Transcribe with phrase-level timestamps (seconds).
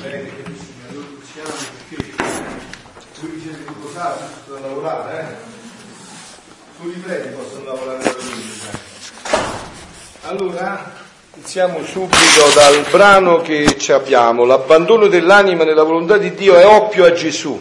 [0.00, 1.50] Bene, carissimi, allora iniziamo
[1.88, 2.14] perché
[3.20, 5.56] voi vi siete riposati da lavorare, eh?
[6.78, 8.78] Solo i preti possono lavorare la domenica.
[10.22, 10.92] Allora,
[11.34, 14.44] iniziamo subito dal brano che ci abbiamo.
[14.44, 17.60] L'abbandono dell'anima nella volontà di Dio è oppio a Gesù.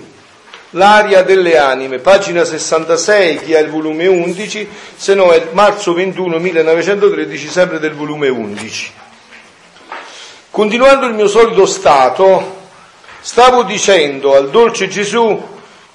[0.71, 6.37] L'aria delle anime, pagina 66, chi ha il volume 11, se no è marzo 21
[6.37, 9.05] 1913, sempre del volume 11.
[10.57, 12.55] Continuando il mio solito stato,
[13.19, 15.39] stavo dicendo al dolce Gesù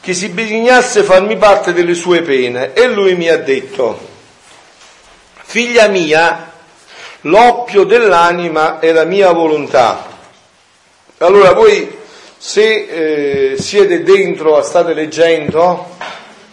[0.00, 3.98] che si bisignasse farmi parte delle sue pene e lui mi ha detto,
[5.42, 6.52] figlia mia,
[7.22, 10.06] l'oppio dell'anima è la mia volontà.
[11.18, 11.98] Allora voi
[12.38, 15.96] se eh, siete dentro, state leggendo,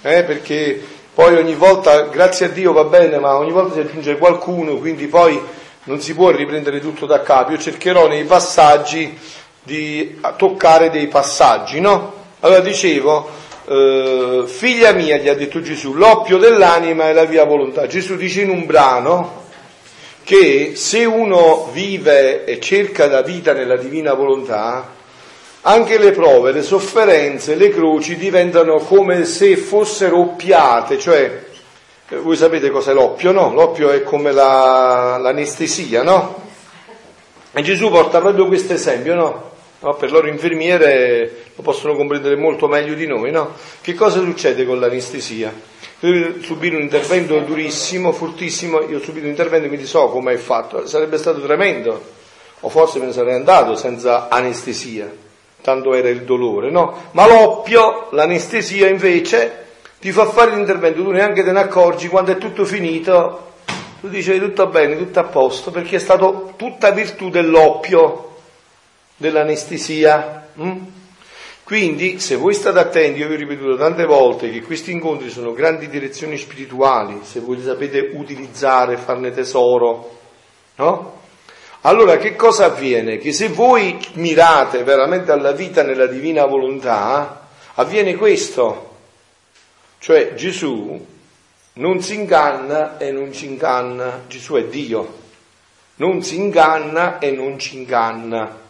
[0.02, 4.18] eh, perché poi ogni volta, grazie a Dio va bene, ma ogni volta si aggiunge
[4.18, 5.40] qualcuno, quindi poi
[5.90, 7.52] non si può riprendere tutto da capo.
[7.52, 9.18] Io cercherò nei passaggi
[9.64, 12.14] di toccare dei passaggi, no?
[12.42, 13.28] Allora dicevo,
[13.68, 17.88] eh, figlia mia, gli ha detto Gesù, l'oppio dell'anima è la mia volontà.
[17.88, 19.48] Gesù dice in un brano
[20.24, 24.94] che se uno vive e cerca la vita nella divina volontà,
[25.62, 31.48] anche le prove, le sofferenze, le croci diventano come se fossero oppiate, cioè
[32.18, 33.54] voi sapete cos'è l'oppio, no?
[33.54, 36.48] L'oppio è come la, l'anestesia, no?
[37.52, 39.52] E Gesù porta proprio questo esempio, no?
[39.80, 39.94] no?
[39.96, 43.54] Per loro infermiere lo possono comprendere molto meglio di noi, no?
[43.82, 45.54] Che cosa succede con l'anestesia?
[46.00, 50.38] Devi subire un intervento durissimo, fortissimo, io ho subito un intervento quindi so come è
[50.38, 52.02] fatto, sarebbe stato tremendo,
[52.62, 55.28] o forse me ne sarei andato senza anestesia
[55.62, 57.10] tanto era il dolore, no?
[57.12, 59.68] Ma l'oppio, l'anestesia invece,
[60.00, 63.52] ti fa fare l'intervento, tu neanche te ne accorgi, quando è tutto finito,
[64.00, 68.38] tu dici tutto bene, tutto a posto, perché è stato tutta virtù dell'oppio,
[69.18, 70.48] dell'anestesia.
[70.56, 70.78] Hm?
[71.64, 75.54] Quindi, se voi state attenti, io vi ho ripetuto tante volte che questi incontri sono
[75.54, 80.18] grandi direzioni spirituali, se voi li sapete utilizzare, farne tesoro,
[80.76, 81.18] no?
[81.82, 83.20] Allora che cosa avviene?
[83.20, 88.89] Che se voi mirate veramente alla vita nella divina volontà, avviene questo.
[90.00, 91.06] Cioè Gesù
[91.74, 95.18] non si inganna e non ci inganna, Gesù è Dio,
[95.96, 98.68] non si inganna e non ci inganna.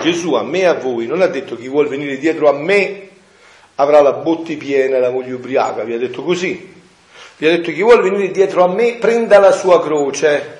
[0.00, 3.08] Gesù a me e a voi non ha detto chi vuole venire dietro a me
[3.76, 6.74] avrà la botte piena e la moglie ubriaca, vi ha detto così.
[7.36, 10.56] Vi ha detto chi vuole venire dietro a me prenda la sua croce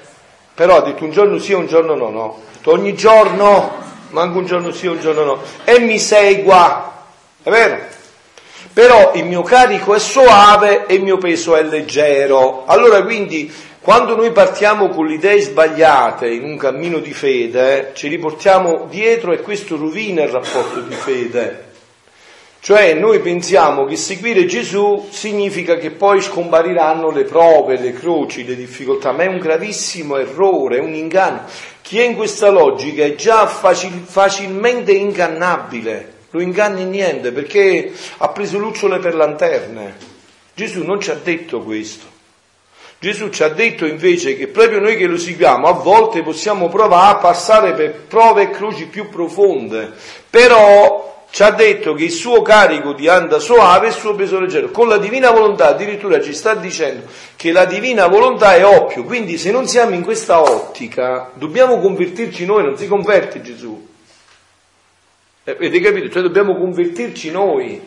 [0.58, 2.40] però ha detto un giorno sì e un giorno no, no.
[2.52, 3.76] Detto, ogni giorno,
[4.10, 7.04] manco un giorno sì e un giorno no, e mi segua,
[7.40, 7.78] è vero?
[8.72, 12.64] Però il mio carico è soave e il mio peso è leggero.
[12.66, 18.08] Allora quindi quando noi partiamo con le idee sbagliate in un cammino di fede, ci
[18.08, 21.66] riportiamo dietro e questo rovina il rapporto di fede.
[22.60, 28.56] Cioè noi pensiamo che seguire Gesù significa che poi scompariranno le prove, le croci, le
[28.56, 31.44] difficoltà, ma è un gravissimo errore, è un inganno.
[31.80, 38.28] Chi è in questa logica è già facil, facilmente ingannabile, lo inganni niente perché ha
[38.28, 39.96] preso lucciole per lanterne.
[40.54, 42.16] Gesù non ci ha detto questo.
[43.00, 47.12] Gesù ci ha detto invece che proprio noi che lo seguiamo a volte possiamo provare
[47.12, 49.92] a passare per prove e croci più profonde,
[50.28, 54.40] però ci ha detto che il suo carico di anda soave e il suo peso
[54.40, 54.70] leggero.
[54.70, 57.06] Con la divina volontà addirittura ci sta dicendo
[57.36, 62.44] che la divina volontà è oppio, quindi se non siamo in questa ottica dobbiamo convertirci
[62.46, 63.87] noi, non si converte Gesù.
[65.48, 66.10] Eh, avete capito?
[66.10, 67.80] Cioè dobbiamo convertirci noi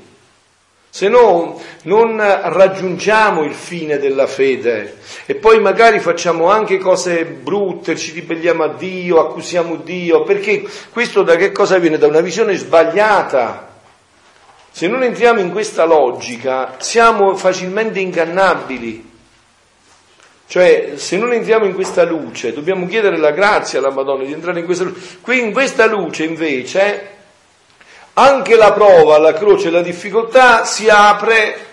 [0.89, 7.95] se no non raggiungiamo il fine della fede e poi magari facciamo anche cose brutte,
[7.95, 11.99] ci ribelliamo a Dio, accusiamo Dio, perché questo da che cosa viene?
[11.99, 13.69] Da una visione sbagliata.
[14.71, 19.09] Se non entriamo in questa logica siamo facilmente ingannabili.
[20.47, 24.59] Cioè, se non entriamo in questa luce, dobbiamo chiedere la grazia alla Madonna di entrare
[24.59, 25.19] in questa luce.
[25.21, 27.19] Qui in questa luce invece
[28.21, 31.67] anche la prova, la croce la difficoltà si apre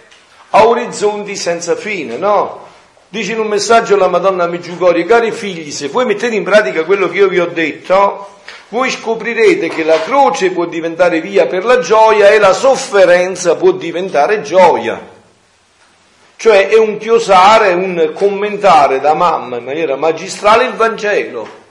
[0.51, 2.67] a orizzonti senza fine, no?
[3.11, 7.09] Dice in un messaggio la Madonna Meggiugorie, cari figli, se voi mettete in pratica quello
[7.09, 8.37] che io vi ho detto,
[8.69, 13.73] voi scoprirete che la croce può diventare via per la gioia e la sofferenza può
[13.73, 15.01] diventare gioia.
[16.37, 21.67] Cioè è un chiosare, un commentare da mamma in maniera magistrale il Vangelo.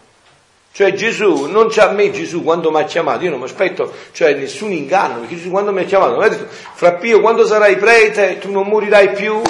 [0.78, 3.92] Cioè Gesù, non c'è a me Gesù quando mi ha chiamato, io non mi aspetto,
[4.12, 7.78] cioè nessun inganno, perché Gesù quando mi ha chiamato mi ha detto, Frappio, quando sarai
[7.78, 9.42] prete tu non morirai più,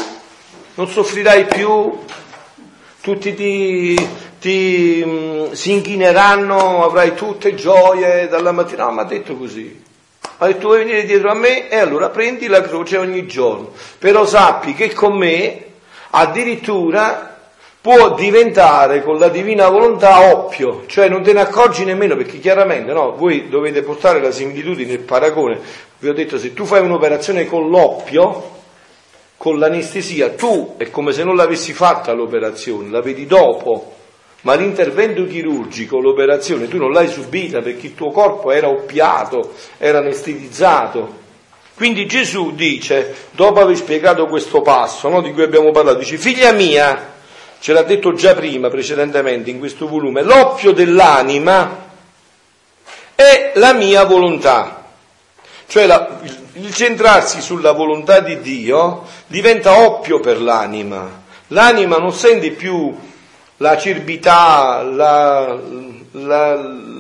[0.76, 2.00] non soffrirai più,
[3.02, 4.10] tutti ti,
[4.40, 8.86] ti, mh, mm, si inchineranno, avrai tutte gioie dalla mattina.
[8.86, 9.84] No, ma ha detto così.
[10.38, 13.74] Ha detto vuoi venire dietro a me e allora prendi la croce ogni giorno.
[14.00, 15.66] Però sappi che con me
[16.12, 17.37] addirittura
[17.88, 22.92] può diventare con la divina volontà oppio, cioè non te ne accorgi nemmeno perché chiaramente
[22.92, 25.58] no, voi dovete portare la similitudine, il paragone.
[25.98, 28.56] Vi ho detto se tu fai un'operazione con l'oppio,
[29.38, 33.94] con l'anestesia, tu è come se non l'avessi fatta l'operazione, la vedi dopo,
[34.42, 40.00] ma l'intervento chirurgico, l'operazione, tu non l'hai subita perché il tuo corpo era oppiato, era
[40.00, 41.24] anestetizzato.
[41.74, 46.52] Quindi Gesù dice, dopo aver spiegato questo passo no, di cui abbiamo parlato, dice, figlia
[46.52, 47.16] mia,
[47.60, 51.86] ce l'ha detto già prima, precedentemente, in questo volume, l'oppio dell'anima
[53.16, 54.86] è la mia volontà.
[55.68, 61.26] Cioè la, il, il centrarsi sulla volontà di Dio diventa oppio per l'anima.
[61.48, 62.96] L'anima non sente più
[63.58, 65.58] la acerbità, la,
[66.12, 66.56] la,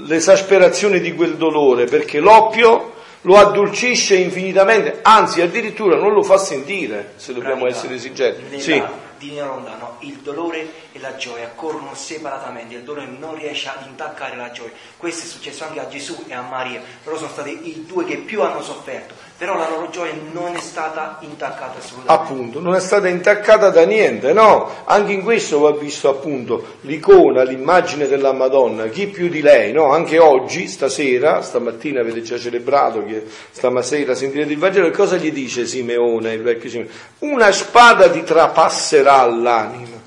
[0.06, 7.14] l'esasperazione di quel dolore, perché l'oppio lo addolcisce infinitamente, anzi addirittura non lo fa sentire,
[7.18, 8.60] se dobbiamo Pratica, essere esigenti.
[8.60, 8.84] Sì
[9.18, 14.36] divina lontano, il dolore e la gioia corrono separatamente, il dolore non riesce ad intaccare
[14.36, 14.72] la gioia.
[14.96, 18.18] Questo è successo anche a Gesù e a Maria, loro sono stati i due che
[18.18, 22.12] più hanno sofferto, però la loro gioia non è stata intaccata assolutamente.
[22.12, 24.70] Appunto, non è stata intaccata da niente, no?
[24.86, 29.92] Anche in questo va visto appunto l'icona, l'immagine della Madonna, chi più di lei, no?
[29.92, 35.68] Anche oggi, stasera, stamattina avete già celebrato, che stamattina sentirete il Vangelo, cosa gli dice
[35.68, 36.92] Simeone, il vecchio Simeone?
[37.20, 40.02] Una spada ti trapasserà l'anima,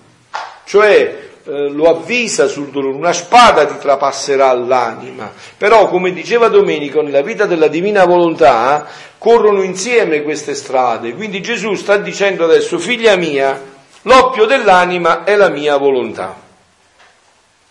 [0.65, 5.32] cioè eh, lo avvisa sul dolore, una spada ti trapasserà l'anima.
[5.56, 8.87] Però, come diceva Domenico, nella vita della divina volontà
[9.19, 11.14] corrono insieme queste strade.
[11.14, 13.61] Quindi Gesù sta dicendo adesso, figlia mia,
[14.02, 16.37] l'oppio dell'anima è la mia volontà.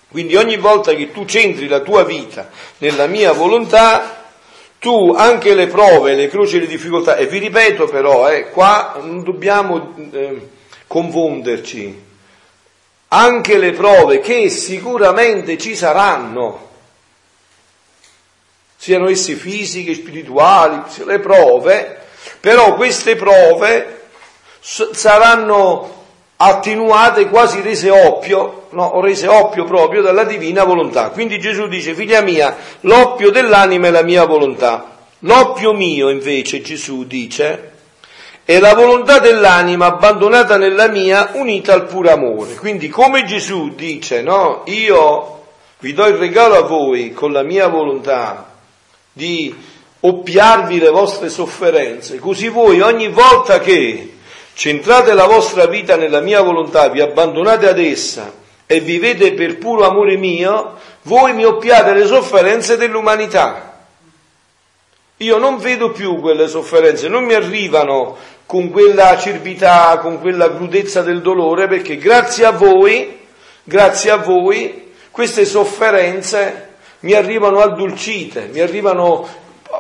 [0.10, 2.50] Quindi ogni volta che tu centri la tua vita
[2.80, 4.26] nella mia volontà,
[4.80, 8.98] tu anche le prove, le croci e le difficoltà, e vi ripeto però, eh, qua
[9.02, 10.50] non dobbiamo eh,
[10.88, 12.08] confonderci,
[13.10, 16.68] anche le prove che sicuramente ci saranno,
[18.76, 21.98] siano esse fisiche, spirituali, le prove,
[22.40, 24.08] però queste prove
[24.60, 25.98] saranno
[26.38, 31.10] attenuate, quasi rese oppio, no, rese oppio proprio dalla divina volontà.
[31.10, 34.98] Quindi Gesù dice, figlia mia, l'oppio dell'anima è la mia volontà.
[35.20, 37.72] L'oppio mio, invece, Gesù dice,
[38.50, 42.56] è la volontà dell'anima abbandonata nella mia, unita al puro amore.
[42.56, 45.44] Quindi come Gesù dice, no, io
[45.78, 48.56] vi do il regalo a voi con la mia volontà
[49.14, 49.56] di
[50.00, 54.18] oppiarvi le vostre sofferenze, così voi ogni volta che
[54.54, 58.34] centrate la vostra vita nella mia volontà, vi abbandonate ad essa
[58.66, 60.74] e vivete per puro amore mio,
[61.04, 63.68] voi mi oppiate le sofferenze dell'umanità.
[65.22, 68.16] Io non vedo più quelle sofferenze, non mi arrivano
[68.50, 73.20] con quella acerbità, con quella crudezza del dolore, perché grazie a voi,
[73.64, 76.70] grazie a voi, queste sofferenze
[77.02, 79.28] mi arrivano addolcite, mi arrivano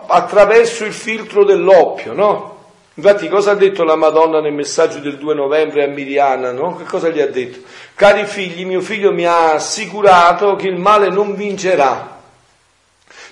[0.05, 2.57] attraverso il filtro dell'oppio, no?
[2.93, 6.75] Infatti cosa ha detto la Madonna nel messaggio del 2 novembre a Miriana, no?
[6.75, 7.61] Che cosa gli ha detto?
[7.95, 12.19] Cari figli, mio figlio mi ha assicurato che il male non vincerà.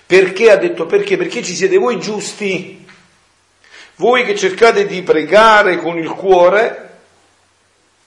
[0.04, 1.16] Perché ha detto perché?
[1.16, 2.87] Perché ci siete voi giusti,
[3.98, 6.89] voi che cercate di pregare con il cuore,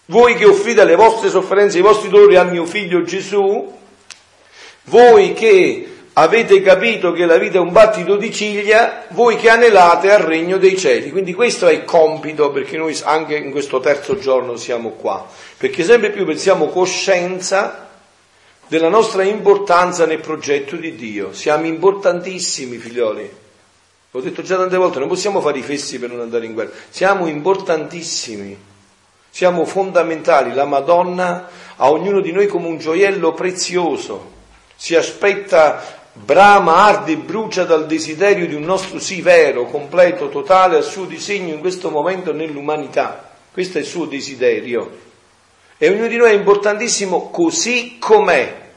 [0.06, 3.78] voi che offrite le vostre sofferenze, i vostri dolori al mio figlio Gesù,
[4.84, 10.12] voi che avete capito che la vita è un battito di ciglia, voi che anelate
[10.12, 11.10] al regno dei cieli.
[11.10, 15.84] Quindi questo è il compito perché noi anche in questo terzo giorno siamo qua, perché
[15.84, 17.88] sempre più pensiamo coscienza
[18.66, 21.32] della nostra importanza nel progetto di Dio.
[21.32, 23.39] Siamo importantissimi, figlioli.
[24.12, 26.72] L'ho detto già tante volte, non possiamo fare i fessi per non andare in guerra.
[26.88, 28.58] Siamo importantissimi,
[29.30, 30.52] siamo fondamentali.
[30.52, 34.38] La Madonna a ognuno di noi come un gioiello prezioso.
[34.74, 40.76] Si aspetta, brama, arde e brucia dal desiderio di un nostro sì vero, completo, totale,
[40.76, 43.30] al suo disegno in questo momento nell'umanità.
[43.52, 45.08] Questo è il suo desiderio.
[45.78, 48.69] E ognuno di noi è importantissimo così com'è.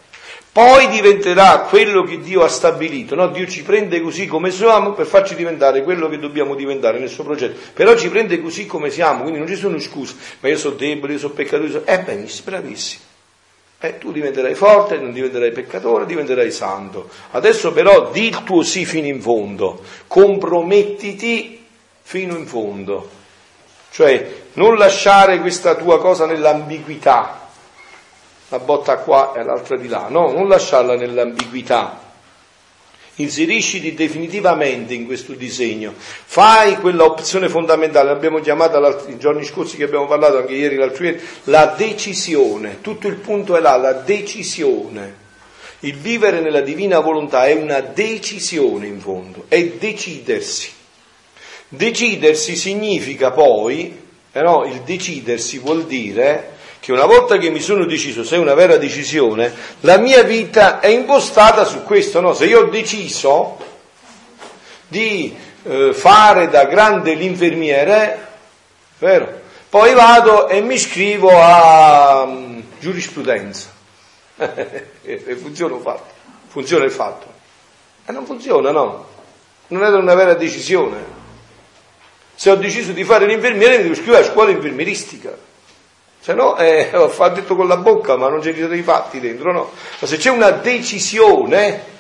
[0.54, 3.30] Poi diventerà quello che Dio ha stabilito, no?
[3.30, 7.24] Dio ci prende così come siamo per farci diventare quello che dobbiamo diventare nel suo
[7.24, 10.76] progetto, però ci prende così come siamo, quindi non ci sono scuse, ma io sono
[10.76, 11.86] debole, io sono peccatore, sono...
[11.86, 13.02] eh benissimo, bravissimo.
[13.80, 17.10] Eh, tu diventerai forte, non diventerai peccatore, diventerai santo.
[17.32, 21.66] Adesso però di il tuo sì fino in fondo, compromettiti
[22.04, 23.10] fino in fondo.
[23.90, 27.43] Cioè non lasciare questa tua cosa nell'ambiguità,
[28.54, 32.02] la botta qua e l'altra di là, no, non lasciarla nell'ambiguità.
[33.16, 39.86] Inserisciti definitivamente in questo disegno, fai quella opzione fondamentale, l'abbiamo chiamata i giorni scorsi che
[39.86, 45.22] abbiamo parlato, anche ieri, l'altro ieri, la decisione, tutto il punto è là, la decisione.
[45.80, 50.72] Il vivere nella divina volontà è una decisione in fondo, è decidersi.
[51.68, 54.00] Decidersi significa poi,
[54.32, 56.53] eh no, il decidersi vuol dire
[56.84, 60.82] che una volta che mi sono deciso, se è una vera decisione, la mia vita
[60.82, 62.34] è impostata su questo, no?
[62.34, 63.58] Se io ho deciso
[64.90, 68.28] di eh, fare da grande l'infermiere,
[68.98, 69.32] vero?
[69.70, 73.70] Poi vado e mi iscrivo a um, giurisprudenza.
[75.40, 76.14] funziona il fatto.
[76.48, 77.28] Funziona il fatto.
[78.06, 79.08] E non funziona, no?
[79.68, 81.02] Non è una vera decisione.
[82.36, 85.52] Se ho deciso di fare l'infermiere mi devo iscrivere a scuola infermieristica
[86.24, 89.72] se no eh, fa detto con la bocca ma non c'è dei fatti dentro, no?
[90.00, 91.92] Ma se c'è una decisione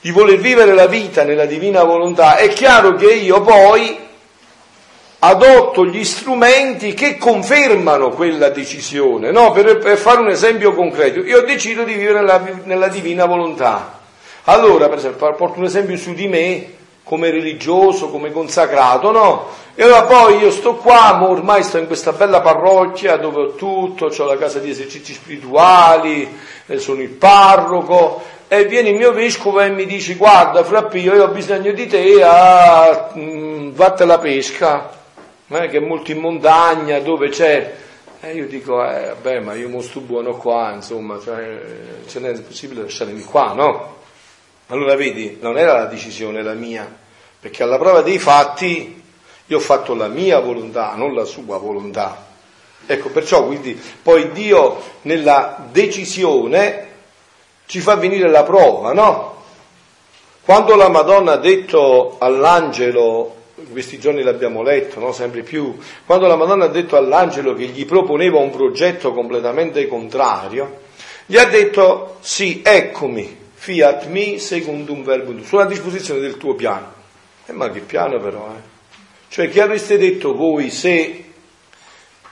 [0.00, 3.98] di voler vivere la vita nella divina volontà, è chiaro che io poi
[5.18, 9.50] adotto gli strumenti che confermano quella decisione, no?
[9.50, 13.98] Per, per fare un esempio concreto, io decido di vivere nella, nella divina volontà.
[14.44, 16.75] Allora, per esempio, porto un esempio su di me,
[17.06, 19.46] come religioso, come consacrato, no?
[19.76, 24.06] E allora poi io sto qua, ormai sto in questa bella parrocchia dove ho tutto,
[24.06, 26.28] ho la casa di esercizi spirituali,
[26.66, 31.22] eh, sono il parroco, e viene il mio vescovo e mi dice guarda Frappio io
[31.22, 34.90] ho bisogno di te a mh, vatte la pesca,
[35.46, 37.74] eh, che è molto in montagna, dove c'è...
[38.20, 41.60] E io dico, eh, vabbè, ma io mostro buono qua, insomma, cioè,
[42.08, 43.94] ce n'è possibile lasciarmi qua, no?
[44.68, 46.92] Allora vedi, non era la decisione la mia,
[47.38, 49.02] perché alla prova dei fatti
[49.46, 52.26] io ho fatto la mia volontà, non la sua volontà.
[52.84, 56.88] Ecco, perciò quindi poi Dio nella decisione
[57.66, 59.34] ci fa venire la prova, no?
[60.44, 65.12] Quando la Madonna ha detto all'angelo, in questi giorni l'abbiamo letto, no?
[65.12, 70.82] sempre più, quando la Madonna ha detto all'angelo che gli proponeva un progetto completamente contrario,
[71.26, 76.92] gli ha detto sì, eccomi, fiat mi secundum verbum, sono a disposizione del tuo piano.
[77.46, 78.74] Eh, ma che piano però, eh?
[79.28, 81.24] Cioè che avreste detto voi se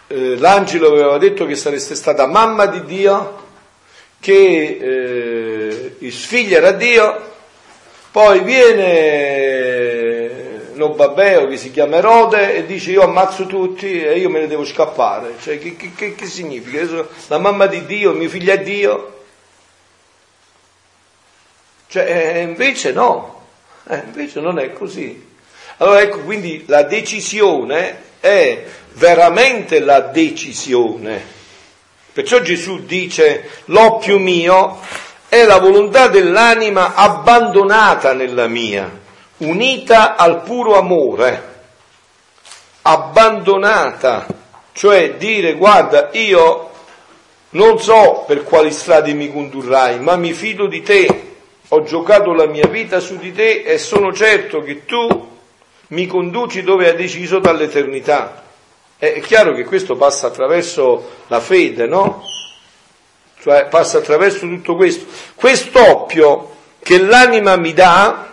[0.06, 3.42] eh, l'angelo aveva detto che sareste stata mamma di Dio,
[4.20, 7.32] che eh, il figlio era Dio,
[8.12, 9.50] poi viene
[10.74, 14.64] Nobabbeo che si chiama Erode e dice io ammazzo tutti e io me ne devo
[14.64, 15.34] scappare.
[15.40, 17.04] Cioè che, che, che significa?
[17.26, 19.23] La mamma di Dio, mio figlio è Dio,
[21.94, 23.42] cioè, eh, invece no,
[23.88, 25.28] eh, invece non è così.
[25.76, 31.22] Allora ecco, quindi la decisione è veramente la decisione.
[32.12, 34.80] Perciò Gesù dice, l'oppio mio
[35.28, 38.90] è la volontà dell'anima abbandonata nella mia,
[39.36, 41.52] unita al puro amore,
[42.82, 44.26] abbandonata,
[44.72, 46.70] cioè dire guarda io
[47.50, 51.33] non so per quali strade mi condurrai, ma mi fido di te,
[51.74, 55.32] ho giocato la mia vita su di te e sono certo che tu
[55.88, 58.44] mi conduci dove hai deciso dall'eternità.
[58.96, 62.22] È chiaro che questo passa attraverso la fede, no?
[63.40, 65.04] Cioè passa attraverso tutto questo.
[65.34, 68.32] Quest'oppio che l'anima mi dà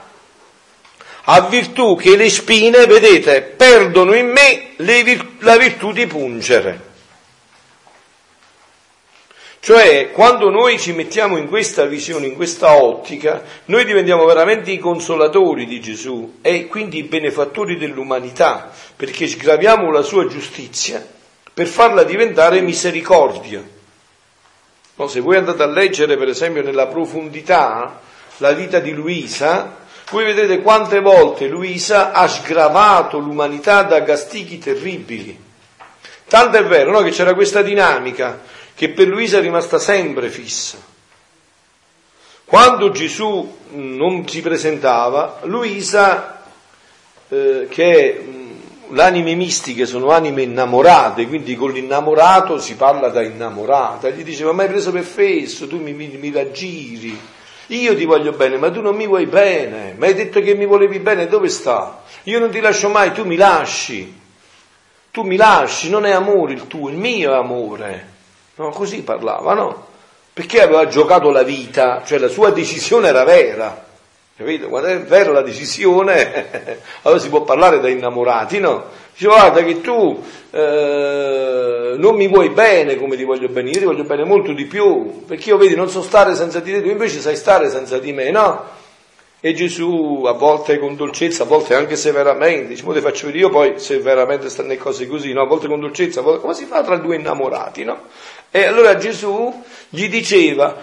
[1.24, 6.90] ha virtù che le spine, vedete, perdono in me vir- la virtù di pungere.
[9.64, 14.80] Cioè, quando noi ci mettiamo in questa visione, in questa ottica, noi diventiamo veramente i
[14.80, 21.08] consolatori di Gesù e quindi i benefattori dell'umanità, perché sgraviamo la sua giustizia
[21.54, 23.64] per farla diventare misericordia.
[24.96, 28.02] No, se voi andate a leggere, per esempio, nella profondità
[28.38, 29.78] la vita di Luisa,
[30.10, 35.40] voi vedrete quante volte Luisa ha sgravato l'umanità da castighi terribili.
[36.28, 38.40] Tanto è vero no, che c'era questa dinamica
[38.82, 40.80] che per Luisa è rimasta sempre fissa.
[42.46, 46.42] Quando Gesù non si presentava, Luisa,
[47.30, 53.22] eh, che mh, le anime mistiche sono anime innamorate, quindi con l'innamorato si parla da
[53.22, 57.16] innamorata, gli diceva ma hai preso per fesso, tu mi, mi, mi raggiri,
[57.68, 60.66] io ti voglio bene, ma tu non mi vuoi bene, mi hai detto che mi
[60.66, 62.02] volevi bene, dove sta?
[62.24, 64.12] Io non ti lascio mai, tu mi lasci,
[65.12, 68.11] tu mi lasci, non è amore il tuo, il mio è amore.
[68.62, 69.88] No, così parlava, no?
[70.34, 73.86] Perché aveva giocato la vita, cioè la sua decisione era vera.
[74.38, 74.68] Capito?
[74.68, 78.84] Quando è vera la decisione, allora si può parlare da innamorati, no?
[79.14, 83.86] Dice guarda che tu eh, non mi vuoi bene come ti voglio bene, io ti
[83.86, 86.90] voglio bene molto di più, perché io vedi non so stare senza di te, tu
[86.90, 88.80] invece sai stare senza di me, no?
[89.44, 93.46] E Gesù a volte con dolcezza, a volte anche severamente, dice, mo ti faccio vedere
[93.46, 95.42] io poi se veramente stanno le cose così, no?
[95.42, 98.04] A volte con dolcezza, a volte come si fa tra due innamorati, no?
[98.52, 100.76] E allora Gesù gli diceva,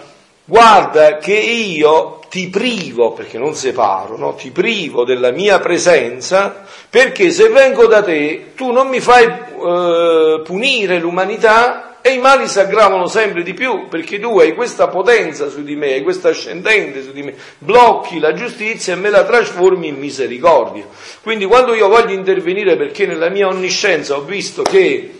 [0.43, 4.35] guarda che io ti privo, perché non separo, no?
[4.35, 10.41] Ti privo della mia presenza, perché se vengo da te tu non mi fai eh,
[10.43, 15.49] punire l'umanità e i mali si aggravano sempre di più perché tu hai questa potenza
[15.49, 19.25] su di me, hai questa ascendente su di me, blocchi la giustizia e me la
[19.25, 20.85] trasformi in misericordia.
[21.21, 25.18] Quindi quando io voglio intervenire perché nella mia onniscienza ho visto che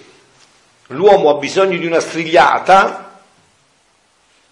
[0.89, 3.19] l'uomo ha bisogno di una strigliata,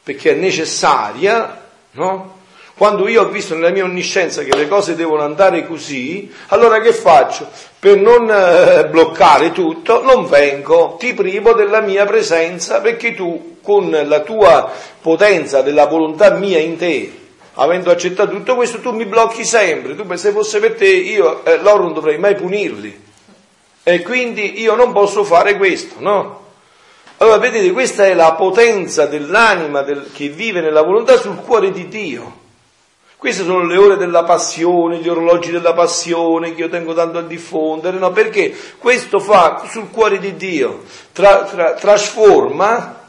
[0.03, 2.35] perché è necessaria, no?
[2.77, 6.93] Quando io ho visto nella mia onniscienza che le cose devono andare così, allora che
[6.93, 7.49] faccio?
[7.79, 13.89] Per non eh, bloccare tutto, non vengo, ti privo della mia presenza perché tu con
[13.89, 17.11] la tua potenza della volontà mia in te,
[17.55, 19.95] avendo accettato tutto questo, tu mi blocchi sempre.
[19.95, 23.05] Tu se fosse per te, io eh, loro non dovrei mai punirli.
[23.89, 26.41] E quindi io non posso fare questo, no?
[27.19, 31.87] Allora vedete, questa è la potenza dell'anima del, che vive nella volontà sul cuore di
[31.87, 32.39] Dio.
[33.15, 37.21] Queste sono le ore della passione, gli orologi della passione che io tengo tanto a
[37.21, 38.11] diffondere, no?
[38.11, 43.03] Perché questo fa sul cuore di Dio, tra, tra, trasforma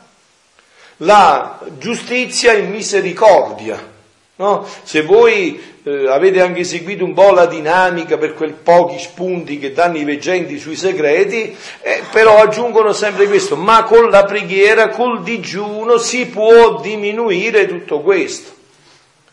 [0.99, 3.97] la giustizia in misericordia.
[4.37, 4.65] No?
[4.85, 9.73] Se voi eh, avete anche seguito un po' la dinamica per quei pochi spunti che
[9.73, 15.23] danno i veggenti sui segreti, eh, però aggiungono sempre questo, ma con la preghiera, col
[15.23, 18.53] digiuno si può diminuire tutto questo.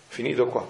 [0.08, 0.66] Finito qua.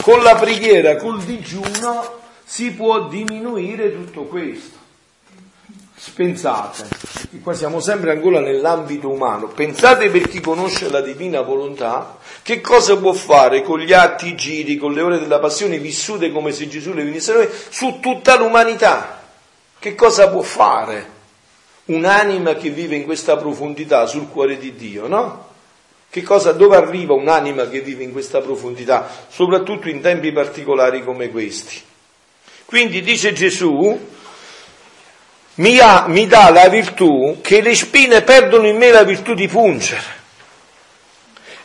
[0.00, 4.78] Con la preghiera, col digiuno si può diminuire tutto questo.
[6.14, 6.84] Pensate,
[7.40, 12.98] qua siamo sempre ancora nell'ambito umano, pensate per chi conosce la divina volontà, che cosa
[12.98, 16.68] può fare con gli atti, i giri, con le ore della passione vissute come se
[16.68, 19.22] Gesù le venisse a noi, su tutta l'umanità.
[19.78, 21.10] Che cosa può fare
[21.86, 25.48] un'anima che vive in questa profondità sul cuore di Dio, no?
[26.10, 31.30] Che cosa, dove arriva un'anima che vive in questa profondità, soprattutto in tempi particolari come
[31.30, 31.80] questi?
[32.66, 33.98] Quindi dice Gesù,
[35.54, 39.48] mi, ha, mi dà la virtù che le spine perdono in me la virtù di
[39.48, 40.20] pungere,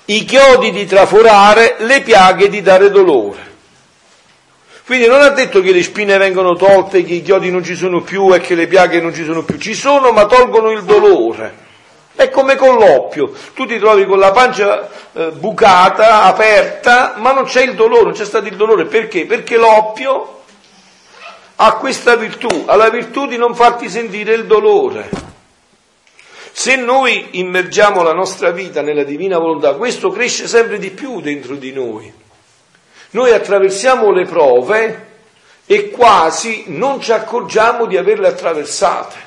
[0.05, 3.45] i chiodi di traforare, le piaghe di dare dolore.
[4.85, 8.01] Quindi non ha detto che le spine vengono tolte, che i chiodi non ci sono
[8.01, 11.65] più e che le piaghe non ci sono più, ci sono ma tolgono il dolore.
[12.15, 17.43] È come con l'oppio, tu ti trovi con la pancia eh, bucata, aperta, ma non
[17.43, 18.85] c'è il dolore, non c'è stato il dolore.
[18.85, 19.25] Perché?
[19.25, 20.36] Perché l'oppio
[21.57, 25.09] ha questa virtù, ha la virtù di non farti sentire il dolore.
[26.51, 31.55] Se noi immergiamo la nostra vita nella divina volontà, questo cresce sempre di più dentro
[31.55, 32.11] di noi.
[33.11, 35.05] Noi attraversiamo le prove
[35.65, 39.25] e quasi non ci accorgiamo di averle attraversate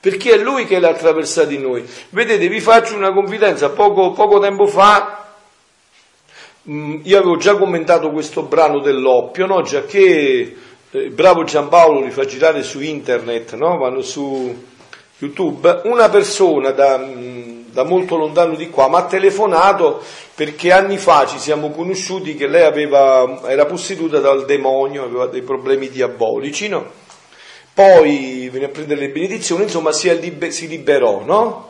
[0.00, 1.86] perché è lui che l'ha attraversata in noi.
[2.08, 5.29] Vedete, vi faccio una confidenza, poco, poco tempo fa
[6.64, 9.62] io avevo già commentato questo brano dell'oppio, no?
[9.62, 10.56] già che
[10.90, 13.78] eh, bravo Giampaolo li fa girare su internet, no?
[13.78, 14.68] vanno su
[15.18, 20.02] YouTube, una persona da, mm, da molto lontano di qua mi ha telefonato
[20.34, 25.42] perché anni fa ci siamo conosciuti che lei aveva, era posseduta dal demonio, aveva dei
[25.42, 26.98] problemi diabolici, no?
[27.72, 31.69] poi venne a prendere le benedizioni, insomma si, liber- si liberò, no?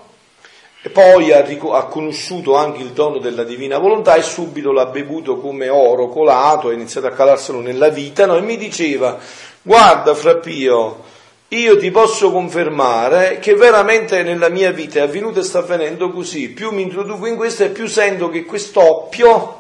[0.83, 4.87] E poi ha, ric- ha, conosciuto anche il dono della divina volontà e subito l'ha
[4.87, 8.37] bevuto come oro colato, ha iniziato a calarselo nella vita, no?
[8.37, 9.19] E mi diceva,
[9.61, 11.05] guarda Frappio,
[11.49, 16.49] io ti posso confermare che veramente nella mia vita è avvenuto e sta avvenendo così,
[16.49, 19.59] più mi introduco in questo e più sento che quest'oppio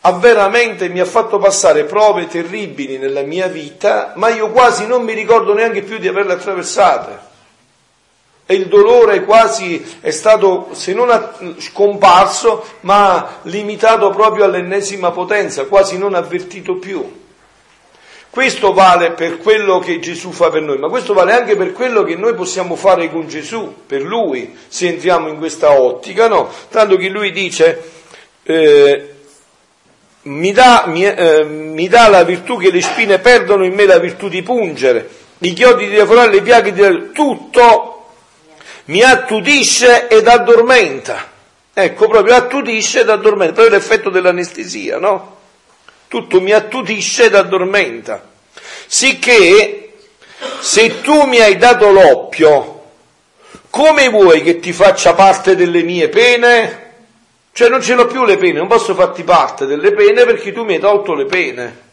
[0.00, 5.02] ha veramente mi ha fatto passare prove terribili nella mia vita, ma io quasi non
[5.02, 7.34] mi ricordo neanche più di averle attraversate.
[8.48, 15.98] E il dolore quasi è stato, se non scomparso, ma limitato proprio all'ennesima potenza, quasi
[15.98, 17.24] non avvertito più.
[18.30, 22.04] Questo vale per quello che Gesù fa per noi, ma questo vale anche per quello
[22.04, 26.48] che noi possiamo fare con Gesù, per Lui, se entriamo in questa ottica, no?
[26.68, 27.82] Tanto che Lui dice,
[28.42, 29.14] eh,
[30.24, 33.98] mi dà, mi, eh, mi dà, la virtù che le spine perdono in me la
[33.98, 37.95] virtù di pungere, i chiodi di lavorare, le piaghe di tutto
[38.86, 41.34] mi attudisce ed addormenta.
[41.72, 45.36] Ecco, proprio attutisce ed addormenta, proprio l'effetto dell'anestesia, no?
[46.08, 48.28] Tutto mi attutisce ed addormenta.
[48.86, 49.92] Sicché,
[50.60, 52.84] se tu mi hai dato l'oppio,
[53.70, 56.84] come vuoi che ti faccia parte delle mie pene?
[57.52, 60.64] Cioè non ce l'ho più le pene, non posso farti parte delle pene perché tu
[60.64, 61.84] mi hai tolto le pene.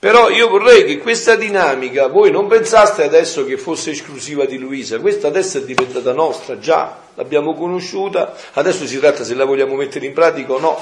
[0.00, 5.00] Però io vorrei che questa dinamica voi non pensaste adesso che fosse esclusiva di Luisa,
[5.00, 10.06] questa adesso è diventata nostra, già l'abbiamo conosciuta, adesso si tratta se la vogliamo mettere
[10.06, 10.80] in pratica o no.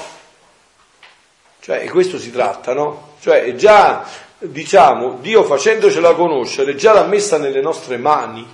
[1.59, 3.15] Cioè, e questo si tratta, no?
[3.19, 8.47] Cioè, già, diciamo, Dio facendocela conoscere, già l'ha messa nelle nostre mani,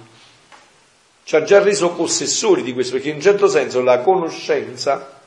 [1.26, 5.20] ci ha già reso possessori di questo, perché in un certo senso la conoscenza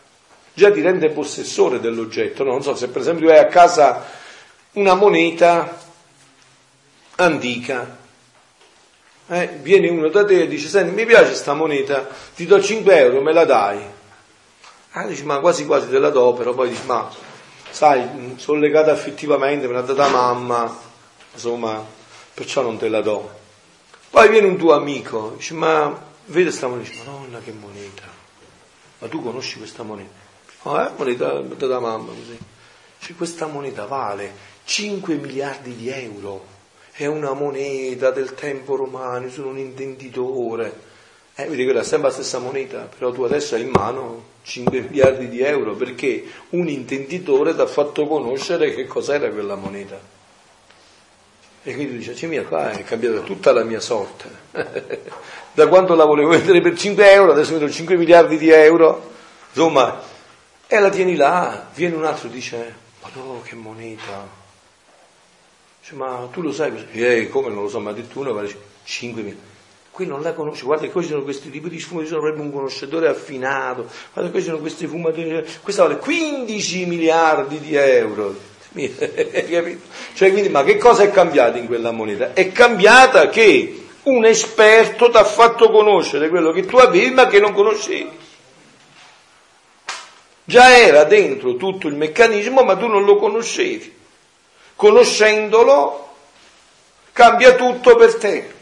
[0.55, 2.53] già ti rende possessore dell'oggetto, no?
[2.53, 4.25] Non so, se per esempio hai a casa
[4.76, 5.78] una moneta
[7.16, 8.04] antica.
[9.28, 12.96] Eh, viene uno da te e dice, senti, mi piace questa moneta, ti do 5
[12.96, 13.80] euro, me la dai.
[14.92, 17.10] Ah, dici, ma quasi quasi te la do, però poi dici, ma
[17.70, 20.78] sai, sono legata affettivamente, me l'ha data mamma,
[21.32, 21.84] insomma,
[22.32, 23.30] perciò non te la do.
[24.10, 25.88] Poi viene un tuo amico, dice, ma
[26.26, 28.04] vede questa moneta, dice, madonna che moneta,
[28.98, 30.24] ma tu conosci questa moneta?
[30.62, 32.38] Oh, eh, moneta da mamma, così.
[32.98, 36.44] Dice, questa moneta vale 5 miliardi di euro.
[36.90, 40.72] È una moneta del tempo romano, sono un intenditore.
[41.37, 44.81] Eh, vedi, quella è sempre la stessa moneta, però tu adesso hai in mano 5
[44.81, 49.98] miliardi di euro perché un intenditore ti ha fatto conoscere che cos'era quella moneta.
[51.62, 54.29] E quindi tu dici, mia, qua è cambiata tutta la mia sorte.
[55.55, 59.12] da quando la volevo vendere per 5 euro, adesso vedo 5 miliardi di euro.
[59.52, 60.02] Insomma,
[60.66, 64.44] e la tieni là, viene un altro e dice, ma no, che moneta,
[65.87, 66.72] Dice, ma tu lo sai?
[66.94, 69.37] Eh, come non lo so, ma ha detto uno vale 5 mila.
[69.92, 73.07] Qui non la conosce, guarda che questi sono questi tipi di sono proprio un conoscitore
[73.07, 78.35] affinato, guarda questi sono questi fumatori, questa vale 15 miliardi di euro.
[80.14, 82.33] cioè, quindi, ma che cosa è cambiato in quella moneta?
[82.33, 87.38] È cambiata che un esperto ti ha fatto conoscere quello che tu avevi ma che
[87.38, 88.11] non conoscevi.
[90.44, 93.94] Già era dentro tutto il meccanismo ma tu non lo conoscevi
[94.76, 96.08] conoscendolo
[97.12, 98.54] cambia tutto per te.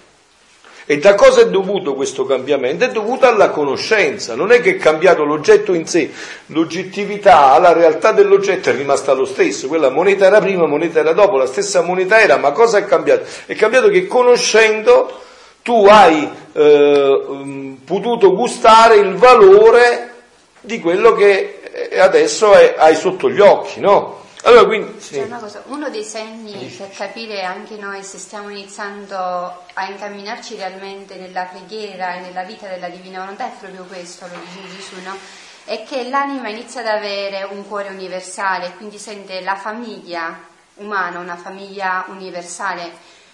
[0.87, 2.85] E da cosa è dovuto questo cambiamento?
[2.85, 6.11] È dovuto alla conoscenza, non è che è cambiato l'oggetto in sé,
[6.47, 11.39] l'oggettività, la realtà dell'oggetto è rimasta lo stesso, quella moneta era prima, moneta era dopo,
[11.39, 13.25] la stessa moneta era, ma cosa è cambiato?
[13.47, 15.21] È cambiato che conoscendo
[15.63, 20.13] tu hai eh, mm, potuto gustare il valore
[20.61, 21.61] di quello che
[21.99, 24.24] adesso è, hai sotto gli occhi, no?
[24.47, 25.15] Allora, quindi, sì.
[25.15, 30.57] C'è una cosa, uno dei segni per capire anche noi se stiamo iniziando a incamminarci
[30.57, 35.01] realmente nella preghiera e nella vita della divina volontà è proprio questo, lo dice Gesù,
[35.03, 35.17] no?
[35.65, 40.39] È che l'anima inizia ad avere un cuore universale, quindi sente la famiglia
[40.75, 42.93] umana, una famiglia universale.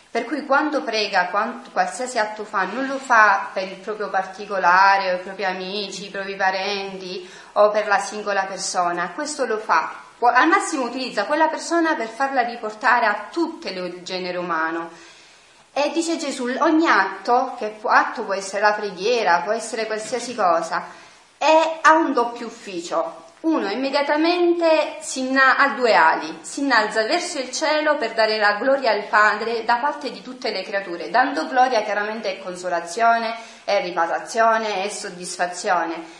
[0.08, 5.12] Per cui quando prega, quando, qualsiasi atto fa, non lo fa per il proprio particolare
[5.12, 10.08] o i propri amici, i propri parenti o per la singola persona, questo lo fa
[10.28, 14.90] al massimo utilizza quella persona per farla riportare a tutto il genere umano.
[15.72, 20.86] E dice Gesù, ogni atto, che atto può essere la preghiera, può essere qualsiasi cosa,
[21.38, 23.28] è, ha un doppio ufficio.
[23.40, 28.90] Uno immediatamente inna- ha due ali, si innalza verso il cielo per dare la gloria
[28.90, 31.08] al Padre da parte di tutte le creature.
[31.08, 36.19] Dando gloria chiaramente è consolazione, è riparazione, è soddisfazione.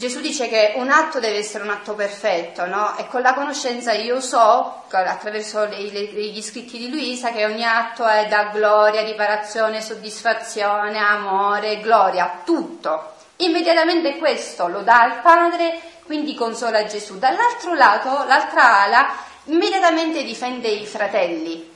[0.00, 2.96] Gesù dice che un atto deve essere un atto perfetto, no?
[2.96, 8.26] E con la conoscenza io so, attraverso gli scritti di Luisa, che ogni atto è
[8.26, 13.12] da gloria, riparazione, soddisfazione, amore, gloria, tutto.
[13.36, 17.18] Immediatamente questo lo dà al Padre, quindi consola Gesù.
[17.18, 21.69] Dall'altro lato, l'altra ala, immediatamente difende i fratelli,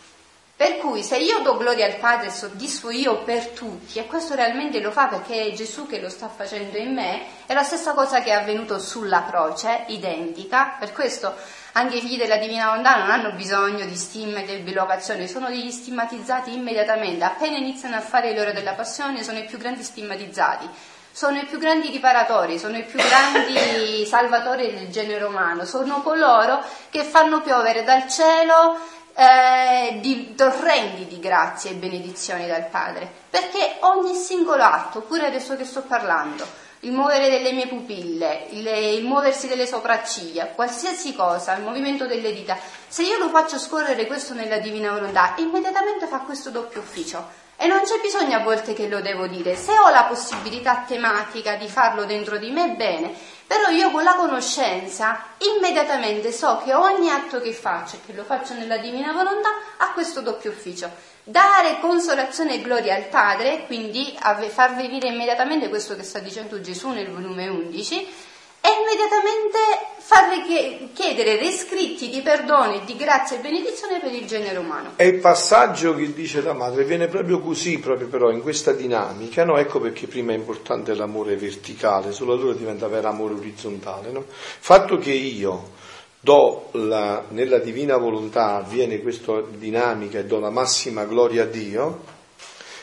[0.56, 4.36] per cui se io do gloria al Padre e soddisfo io per tutti, e questo
[4.36, 7.92] realmente lo fa perché è Gesù che lo sta facendo in me, è la stessa
[7.92, 11.34] cosa che è avvenuto sulla croce, identica, per questo
[11.72, 15.48] anche i figli della Divina Volontà non hanno bisogno di stima e di bilocazione, sono
[15.48, 20.68] degli stigmatizzati immediatamente, appena iniziano a fare l'ora della passione sono i più grandi stigmatizzati,
[21.10, 26.60] sono i più grandi riparatori, sono i più grandi salvatori del genere umano, sono coloro
[26.90, 28.76] che fanno piovere dal cielo
[29.14, 35.56] eh, di torrenti di grazie e benedizioni dal Padre, perché ogni singolo atto, pure adesso
[35.56, 36.44] che sto parlando,
[36.80, 42.32] il muovere delle mie pupille, il, il, muoversi delle sopracciglia, qualsiasi cosa, il movimento delle
[42.34, 47.42] dita, se io lo faccio scorrere questo nella divina volontà, immediatamente fa questo doppio ufficio.
[47.56, 49.54] E non c'è bisogno a volte che lo devo dire.
[49.54, 53.14] Se ho la possibilità tematica di farlo dentro di me, bene.
[53.46, 58.24] Però io con la conoscenza immediatamente so che ogni atto che faccio, e che lo
[58.24, 60.90] faccio nella divina volontà, ha questo doppio ufficio.
[61.22, 64.16] Dare consolazione e gloria al Padre, quindi
[64.48, 68.32] far vivere immediatamente questo che sta dicendo Gesù nel volume 11,
[68.64, 69.58] e immediatamente
[69.98, 74.92] farle chiedere rescritti di perdono e di grazia e benedizione per il genere umano.
[74.96, 79.44] E il passaggio che dice la madre viene proprio così, proprio però in questa dinamica,
[79.44, 79.58] no?
[79.58, 84.24] Ecco perché prima è importante l'amore verticale, solo allora diventa vero amore orizzontale, no?
[84.26, 85.72] Fatto che io
[86.20, 92.02] do la, nella divina volontà avviene questa dinamica e do la massima gloria a Dio,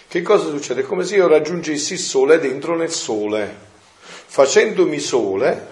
[0.08, 0.82] che cosa succede?
[0.82, 3.70] È come se io raggiungessi il sole dentro nel sole
[4.32, 5.68] facendomi sole,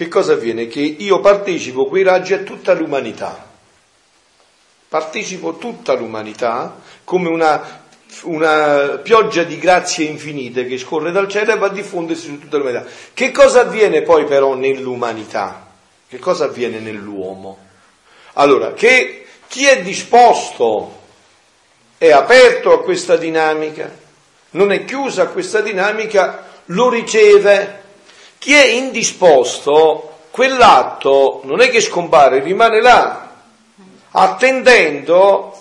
[0.00, 0.66] che cosa avviene?
[0.66, 3.48] Che io partecipo quei raggi a tutta l'umanità.
[4.88, 7.84] Partecipo tutta l'umanità come una,
[8.22, 12.56] una pioggia di grazie infinite che scorre dal cielo e va a diffondersi su tutta
[12.56, 12.86] l'umanità.
[13.12, 15.66] Che cosa avviene poi però nell'umanità?
[16.08, 17.58] Che cosa avviene nell'uomo?
[18.34, 20.98] Allora, che chi è disposto
[21.98, 23.94] è aperto a questa dinamica,
[24.52, 27.79] non è chiuso a questa dinamica, lo riceve
[28.40, 33.28] chi è indisposto, quell'atto non è che scompare, rimane là,
[34.12, 35.54] attendendo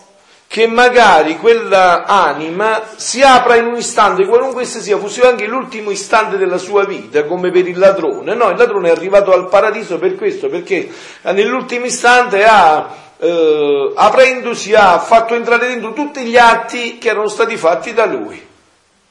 [0.48, 5.92] che magari quella anima si apra in un istante, qualunque essa sia, fosse anche l'ultimo
[5.92, 8.34] istante della sua vita, come per il ladrone.
[8.34, 10.90] No, il ladrone è arrivato al paradiso per questo, perché
[11.24, 17.58] nell'ultimo istante ha, eh, aprendosi, ha fatto entrare dentro tutti gli atti che erano stati
[17.58, 18.42] fatti da lui,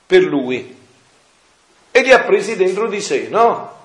[0.07, 0.76] per lui
[1.90, 3.77] e li ha presi dentro di sé, no?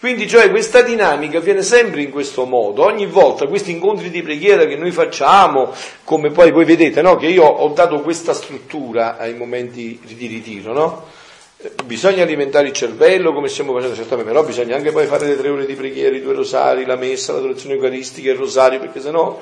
[0.00, 4.64] Quindi cioè questa dinamica avviene sempre in questo modo, ogni volta questi incontri di preghiera
[4.64, 7.16] che noi facciamo, come poi voi vedete, no?
[7.16, 11.04] che io ho dato questa struttura ai momenti di ritiro, no?
[11.58, 15.36] Eh, bisogna alimentare il cervello come stiamo facendo certamente, però bisogna anche poi fare le
[15.36, 19.38] tre ore di preghiera, i due rosari, la messa, l'adorazione eucaristica, il rosario, perché sennò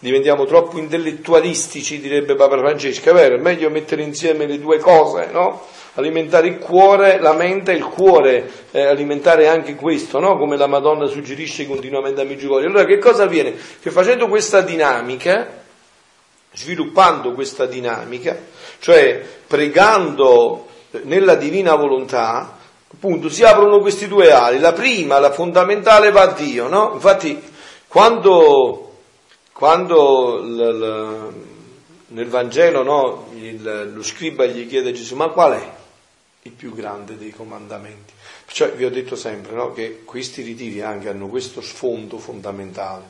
[0.00, 3.36] diventiamo troppo intellettualistici, direbbe Papa Francesco, è vero?
[3.36, 5.62] È meglio mettere insieme le due cose, no?
[5.94, 10.36] Alimentare il cuore, la mente e il cuore, eh, alimentare anche questo, no?
[10.36, 12.68] come la Madonna suggerisce continuamente a Meggiugorio.
[12.68, 13.54] Allora che cosa avviene?
[13.80, 15.62] Che facendo questa dinamica,
[16.52, 18.38] sviluppando questa dinamica,
[18.78, 20.66] cioè pregando
[21.02, 22.56] nella divina volontà,
[22.92, 24.58] appunto si aprono questi due ali.
[24.58, 26.92] La prima, la fondamentale, va a Dio, no?
[26.94, 27.40] Infatti,
[27.86, 28.98] quando,
[29.52, 31.32] quando l, l,
[32.08, 35.78] nel Vangelo no, il, lo scriba gli chiede a Gesù, ma qual è?
[36.42, 38.12] Il più grande dei comandamenti.
[38.44, 43.04] Perciò vi ho detto sempre no, che questi ritiri anche hanno questo sfondo fondamentale,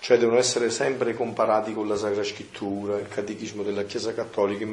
[0.00, 4.66] cioè devono essere sempre comparati con la Sacra Scrittura, il Catechismo della Chiesa Cattolica,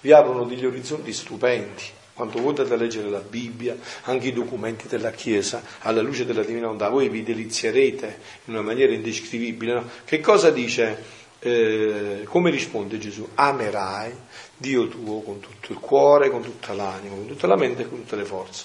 [0.00, 1.82] vi aprono degli orizzonti stupendi.
[2.14, 6.44] Quando voi andate a leggere la Bibbia, anche i documenti della Chiesa, alla luce della
[6.44, 9.72] Divina Volontà, voi vi delizierete in una maniera indescrivibile.
[9.74, 9.90] No?
[10.04, 11.23] Che cosa dice?
[11.46, 13.28] Eh, come risponde Gesù?
[13.34, 14.10] Amerai
[14.56, 17.98] Dio tuo con tutto il cuore, con tutta l'anima, con tutta la mente e con
[17.98, 18.64] tutte le forze.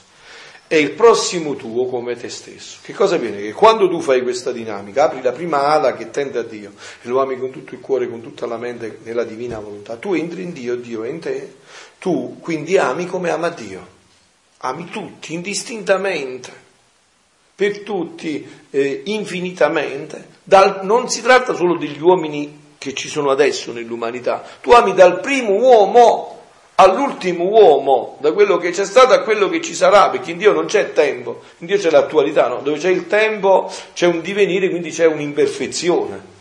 [0.65, 2.77] E il prossimo tuo come te stesso.
[2.81, 3.41] Che cosa avviene?
[3.41, 7.07] Che quando tu fai questa dinamica, apri la prima ala che tende a Dio e
[7.09, 10.43] lo ami con tutto il cuore, con tutta la mente, nella divina volontà, tu entri
[10.43, 11.55] in Dio, Dio è in te,
[11.97, 13.97] tu quindi ami come ama Dio.
[14.59, 16.51] Ami tutti, indistintamente,
[17.55, 20.37] per tutti eh, infinitamente.
[20.43, 24.43] Dal, non si tratta solo degli uomini che ci sono adesso nell'umanità.
[24.61, 26.37] Tu ami dal primo uomo
[26.79, 30.53] all'ultimo uomo, da quello che c'è stato a quello che ci sarà, perché in Dio
[30.53, 32.61] non c'è tempo, in Dio c'è l'attualità, no?
[32.63, 36.37] dove c'è il tempo c'è un divenire, quindi c'è un'imperfezione.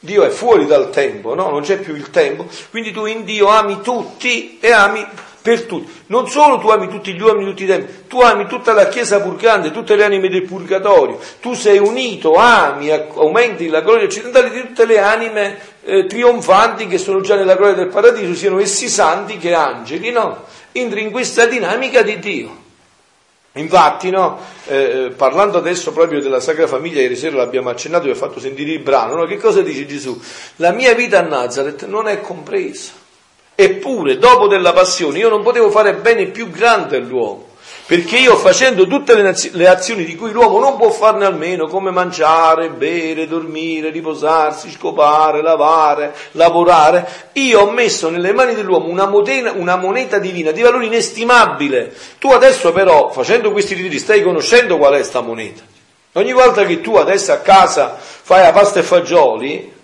[0.00, 1.50] Dio è fuori dal tempo, no?
[1.50, 5.06] non c'è più il tempo, quindi tu in Dio ami tutti e ami
[5.42, 5.90] per tutti.
[6.06, 9.20] Non solo tu ami tutti gli uomini tutti i tempi, tu ami tutta la Chiesa
[9.20, 14.60] purgante, tutte le anime del purgatorio, tu sei unito, ami, aumenti la gloria occidentale di
[14.60, 19.38] tutte le anime eh, trionfanti che sono già nella gloria del paradiso, siano essi santi
[19.38, 20.44] che angeli, no?
[20.72, 22.68] Entri in questa dinamica di Dio.
[23.54, 28.14] Infatti, no, eh, parlando adesso proprio della Sacra Famiglia, ieri sera l'abbiamo accennato e ho
[28.14, 29.26] fatto sentire il brano, no?
[29.26, 30.20] che cosa dice Gesù?
[30.56, 32.92] La mia vita a Nazareth non è compresa
[33.62, 37.48] Eppure, dopo della passione, io non potevo fare bene più grande all'uomo,
[37.84, 42.70] perché io facendo tutte le, azioni di cui l'uomo non può farne almeno, come mangiare,
[42.70, 49.76] bere, dormire, riposarsi, scopare, lavare, lavorare, io ho messo nelle mani dell'uomo una, motena, una
[49.76, 51.94] moneta divina di valore inestimabile.
[52.18, 55.60] Tu adesso però, facendo questi ritiri, stai conoscendo qual è sta moneta.
[56.14, 59.78] Ogni volta che tu adesso a casa fai la pasta e fagioli,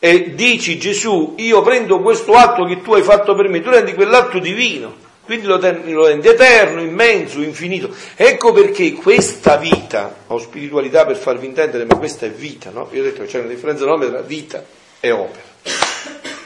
[0.00, 3.94] e dici Gesù, io prendo questo atto che tu hai fatto per me, tu rendi
[3.94, 7.90] quell'atto divino, quindi lo, lo rendi eterno, immenso, infinito.
[8.14, 12.88] Ecco perché questa vita, ho spiritualità per farvi intendere, ma questa è vita, no?
[12.92, 14.64] Io ho detto che c'è una differenza enorme tra vita
[15.00, 15.42] e opera.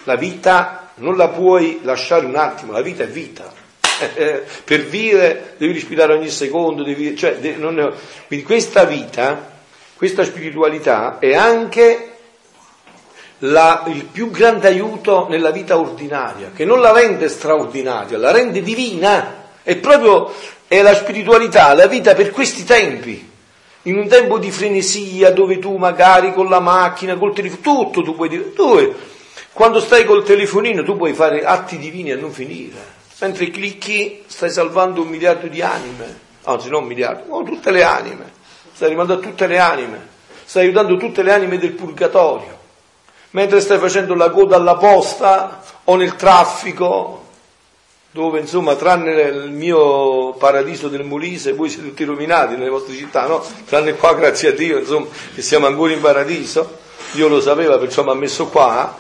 [0.05, 3.53] La vita non la puoi lasciare un attimo, la vita è vita.
[4.65, 7.95] per vivere devi respirare ogni secondo, devi, cioè, non,
[8.27, 9.51] quindi questa vita,
[9.95, 12.12] questa spiritualità è anche
[13.45, 18.63] la, il più grande aiuto nella vita ordinaria, che non la rende straordinaria, la rende
[18.63, 19.41] divina.
[19.63, 20.33] È proprio
[20.69, 23.31] è la spiritualità, la vita per questi tempi.
[23.83, 28.15] In un tempo di frenesia dove tu magari con la macchina, col telefono, tutto tu
[28.15, 28.95] puoi dire, tu
[29.53, 33.01] quando stai col telefonino tu puoi fare atti divini a non finire.
[33.21, 37.83] Mentre clicchi stai salvando un miliardo di anime, anzi non un miliardo, ma tutte le
[37.83, 38.41] anime.
[38.73, 40.09] Stai rimandando tutte le anime,
[40.45, 42.61] stai aiutando tutte le anime del purgatorio
[43.33, 47.21] mentre stai facendo la coda alla posta o nel traffico,
[48.11, 53.27] dove insomma tranne il mio paradiso del Molise voi siete tutti rovinati nelle vostre città,
[53.27, 53.43] no?
[53.65, 56.79] Tranne qua grazie a Dio insomma che siamo ancora in paradiso,
[57.13, 58.97] Dio lo sapeva perciò mi ha messo qua,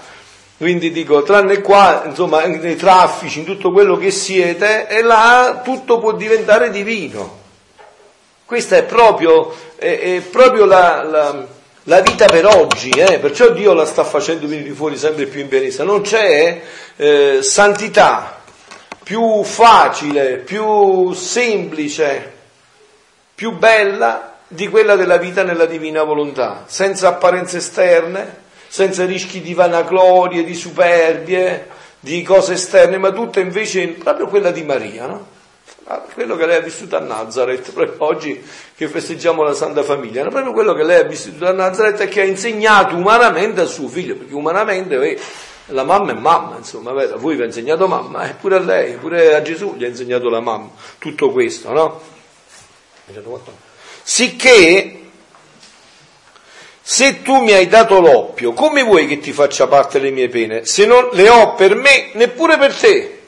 [0.57, 5.99] quindi dico tranne qua insomma nei traffici, in tutto quello che siete e là tutto
[5.99, 7.41] può diventare divino.
[8.47, 11.47] Questa è proprio, è, è proprio la, la
[11.85, 13.19] la vita per oggi, eh?
[13.19, 15.83] perciò Dio la sta facendo venire fuori sempre più in pienezza.
[15.83, 16.61] Non c'è
[16.97, 18.41] eh, santità
[19.03, 22.33] più facile, più semplice,
[23.35, 29.55] più bella di quella della vita nella divina volontà, senza apparenze esterne, senza rischi di
[29.55, 31.69] vanaglorie, di superbie,
[31.99, 35.32] di cose esterne, ma tutta invece proprio quella di Maria, no?
[35.85, 38.43] Ah, quello che lei ha vissuto a Nazareth, proprio oggi
[38.75, 42.09] che festeggiamo la Santa Famiglia, era proprio quello che lei ha vissuto a Nazareth e
[42.09, 45.21] che ha insegnato umanamente a suo figlio, perché umanamente eh,
[45.67, 47.19] la mamma è mamma, insomma, vero?
[47.19, 50.29] voi vi ha insegnato mamma, e pure a lei, pure a Gesù gli ha insegnato
[50.29, 52.01] la mamma, tutto questo, no?
[54.05, 55.01] Sicché,
[56.81, 60.65] se tu mi hai dato l'oppio, come vuoi che ti faccia parte le mie pene?
[60.65, 63.21] Se non le ho per me, neppure per te.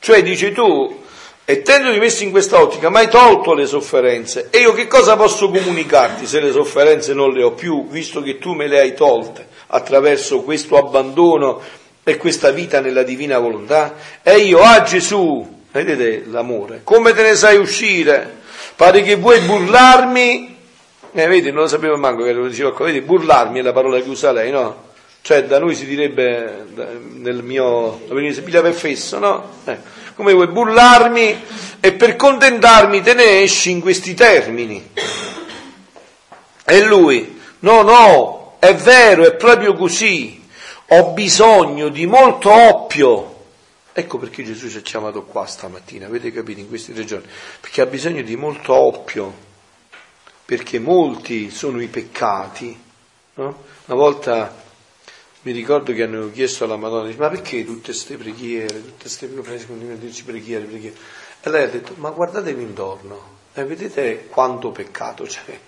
[0.00, 1.06] Cioè dici tu,
[1.50, 4.48] e tendoti messi in questa ottica, mai tolto le sofferenze.
[4.50, 8.36] E io che cosa posso comunicarti se le sofferenze non le ho più, visto che
[8.36, 11.58] tu me le hai tolte attraverso questo abbandono
[12.04, 13.94] e questa vita nella divina volontà?
[14.22, 18.40] E io, ah Gesù, vedete l'amore, come te ne sai uscire?
[18.76, 20.56] Pare che vuoi burlarmi?
[21.12, 23.98] Eh, vedi, non lo sapevo manco che lo diceva qua, vedi, burlarmi è la parola
[23.98, 24.84] che usa lei, no?
[25.22, 26.66] Cioè, da noi si direbbe,
[27.14, 28.02] nel mio,
[28.44, 29.50] piglia per fesso, no?
[29.64, 31.44] Eh come vuoi burlarmi
[31.78, 34.90] e per contentarmi te ne esci in questi termini.
[36.64, 40.44] E lui, no, no, è vero, è proprio così,
[40.88, 43.44] ho bisogno di molto oppio.
[43.92, 47.28] Ecco perché Gesù ci ha chiamato qua stamattina, avete capito, in questi tre giorni,
[47.60, 49.32] perché ha bisogno di molto oppio,
[50.44, 52.76] perché molti sono i peccati.
[53.34, 53.62] No?
[53.84, 54.52] Una volta
[55.42, 59.32] mi ricordo che hanno chiesto alla Madonna, ma perché tutte queste preghiere, tutte queste
[59.66, 60.96] continuano preghiere, preghiere?
[61.40, 65.58] E lei ha detto, ma guardatevi intorno e vedete quanto peccato c'è.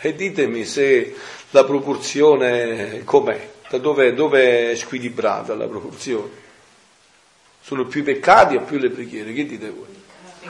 [0.00, 1.14] E ditemi se
[1.50, 6.46] la proporzione com'è, da dove è squilibrata la proporzione.
[7.60, 9.32] Sono più i peccati o più le preghiere?
[9.32, 9.97] Che dite voi?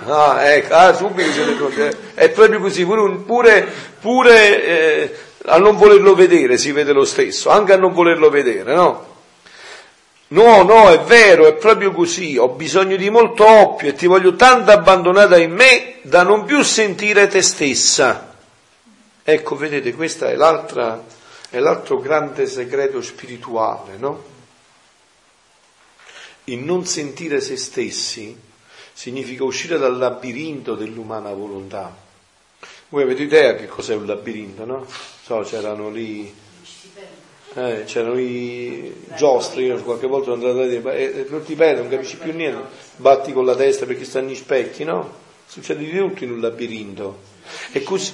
[0.07, 1.97] Ah, ecco, ah, subito siete pronti.
[2.15, 3.67] È proprio così, pure,
[4.01, 5.15] pure eh,
[5.47, 9.17] a non volerlo vedere si vede lo stesso, anche a non volerlo vedere, no?
[10.29, 14.37] No, no, è vero, è proprio così, ho bisogno di molto oppio e ti voglio
[14.37, 18.35] tanto abbandonata in me da non più sentire te stessa.
[19.25, 24.25] Ecco, vedete, questo è, è l'altro grande segreto spirituale, no?
[26.45, 28.47] Il non sentire se stessi
[28.99, 31.95] significa uscire dal labirinto dell'umana volontà.
[32.89, 34.85] Voi avete idea che cos'è un labirinto, no?
[35.23, 36.35] So, c'erano lì,
[37.55, 41.83] eh, c'erano i giostri, io qualche volta sono andato a dire, eh, non ti perdi,
[41.83, 42.61] non capisci più niente,
[42.97, 45.15] batti con la testa perché stanno gli specchi, no?
[45.47, 47.21] Succede di tutto in un labirinto.
[47.71, 48.13] E così,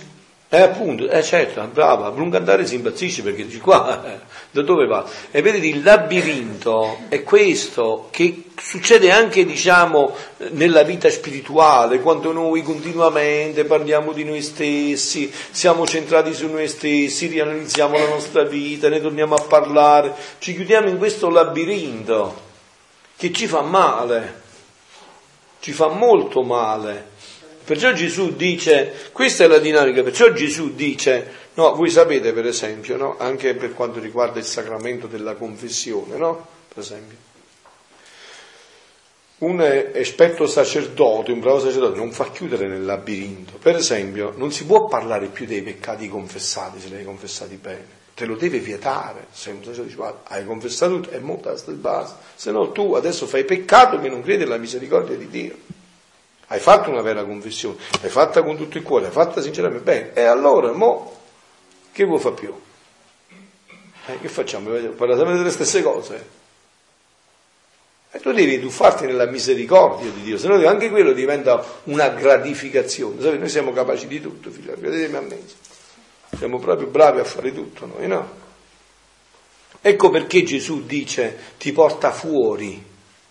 [0.57, 4.21] eh appunto, eh certo, brava, a lungo andare si impazzisce perché dici qua, eh,
[4.53, 5.05] da dove va?
[5.33, 10.15] E vedete, il labirinto è questo che succede anche, diciamo,
[10.51, 17.27] nella vita spirituale, quando noi continuamente parliamo di noi stessi, siamo centrati su noi stessi,
[17.27, 22.43] rianalizziamo la nostra vita, ne torniamo a parlare, ci chiudiamo in questo labirinto
[23.17, 24.43] che ci fa male,
[25.59, 27.13] ci fa molto male
[27.65, 32.97] Perciò Gesù dice, questa è la dinamica, perciò Gesù dice, no, voi sapete per esempio,
[32.99, 36.47] no, anche per quanto riguarda il sacramento della confessione, no?
[36.69, 37.17] Per esempio,
[39.39, 43.59] un esperto sacerdote, un bravo sacerdote, non fa chiudere nel labirinto.
[43.59, 48.03] Per esempio, non si può parlare più dei peccati confessati se li hai confessati bene.
[48.15, 49.27] Te lo deve vietare.
[49.33, 52.15] Se un sacerdote dice, guarda, hai confessato tutto, è molto base.
[52.35, 55.57] Se no tu adesso fai peccato che non credi alla misericordia di Dio.
[56.47, 60.13] Hai fatto una vera confessione, l'hai fatta con tutto il cuore, l'hai fatta sinceramente bene.
[60.15, 61.21] E allora, mo,
[61.93, 62.55] che vuoi fare più?
[64.07, 64.71] Eh, che facciamo?
[64.91, 66.43] Parla sempre delle stesse cose.
[68.11, 73.21] E tu devi tuffarti nella misericordia di Dio, se no anche quello diventa una gratificazione.
[73.21, 75.41] Sapete, noi siamo capaci di tutto, figlio, credetemi a me.
[76.37, 78.43] Siamo proprio bravi a fare tutto noi, no?
[79.81, 82.83] Ecco perché Gesù dice ti porta fuori,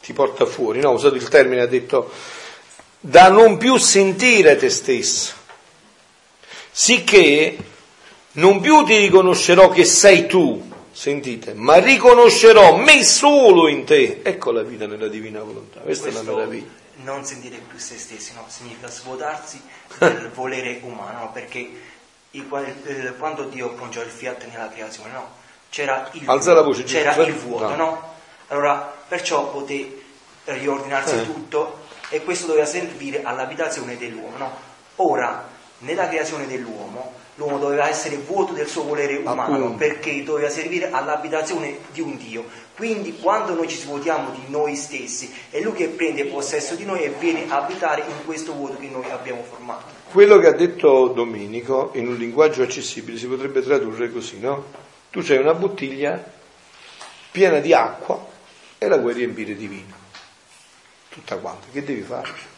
[0.01, 0.89] ti porta fuori, no?
[0.89, 2.11] Ha usato il termine, ha detto
[3.05, 5.33] da non più sentire te stesso,
[6.71, 7.57] sicché
[8.33, 14.21] non più ti riconoscerò che sei tu, Sentite, ma riconoscerò me solo in te.
[14.21, 15.79] Ecco la vita nella divina volontà.
[15.79, 16.67] Questa Questo è la meraviglia.
[16.97, 18.45] Non sentire più se stessi, no?
[18.47, 19.59] significa svuotarsi
[19.97, 21.67] del volere umano, perché
[22.29, 25.31] il, quando Dio poggiò il fiat nella creazione, no?
[25.71, 27.75] c'era il, Alza la voce, c'era il vuoto, no.
[27.75, 28.13] no?
[28.49, 30.03] Allora, perciò poté
[30.43, 31.25] riordinarsi eh.
[31.25, 34.37] tutto e questo doveva servire all'abitazione dell'uomo.
[34.37, 34.51] No?
[34.97, 35.47] Ora,
[35.79, 39.77] nella creazione dell'uomo, l'uomo doveva essere vuoto del suo volere umano Appunto.
[39.77, 42.45] perché doveva servire all'abitazione di un Dio.
[42.75, 47.03] Quindi quando noi ci svuotiamo di noi stessi è lui che prende possesso di noi
[47.03, 49.85] e viene a abitare in questo vuoto che noi abbiamo formato.
[50.11, 54.65] Quello che ha detto Domenico in un linguaggio accessibile si potrebbe tradurre così, no?
[55.09, 56.23] Tu c'hai una bottiglia
[57.31, 58.25] piena di acqua
[58.77, 60.02] e la vuoi riempire di vino.
[61.13, 61.67] Tutta quanta.
[61.71, 62.51] Che devi fare?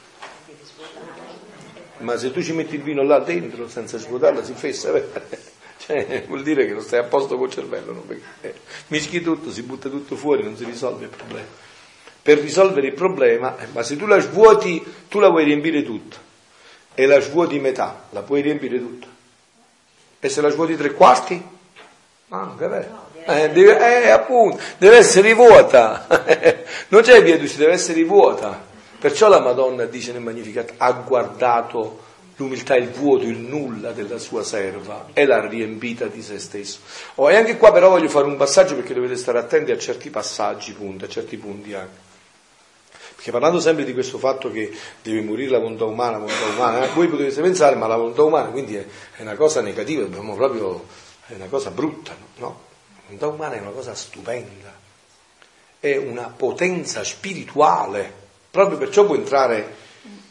[1.97, 4.91] ma se tu ci metti il vino là dentro senza svuotarla si fessa,
[5.77, 8.01] cioè, vuol dire che non stai a posto col cervello, no?
[8.01, 8.53] Perché, eh,
[8.87, 11.63] mischi tutto, si butta tutto fuori, non si risolve il problema.
[12.21, 16.17] Per risolvere il problema, eh, ma se tu la svuoti, tu la vuoi riempire tutta
[16.93, 19.07] e la svuoti metà, la puoi riempire tutta.
[20.19, 21.41] E se la svuoti tre quarti?
[22.29, 23.04] Ah, che bello.
[23.27, 26.05] Eh, deve, eh, appunto, deve essere vuota,
[26.89, 28.73] non c'è via si deve essere vuota.
[28.99, 32.03] Perciò la Madonna dice nel Magnificat, ha guardato
[32.35, 36.79] l'umiltà, il vuoto, il nulla della sua serva e l'ha riempita di se stesso.
[37.15, 40.11] Oh, e anche qua però voglio fare un passaggio perché dovete stare attenti a certi
[40.11, 42.03] passaggi, punti, a certi punti anche.
[43.15, 44.71] Perché parlando sempre di questo fatto che
[45.01, 48.49] deve morire la volontà umana, volontà umana, eh, voi potete pensare, ma la volontà umana
[48.49, 50.85] quindi è, è una cosa negativa, proprio,
[51.25, 52.64] è una cosa brutta, no?
[53.05, 54.73] Volontà umana è una cosa stupenda,
[55.79, 58.23] è una potenza spirituale
[58.55, 59.75] Proprio perciò può entrare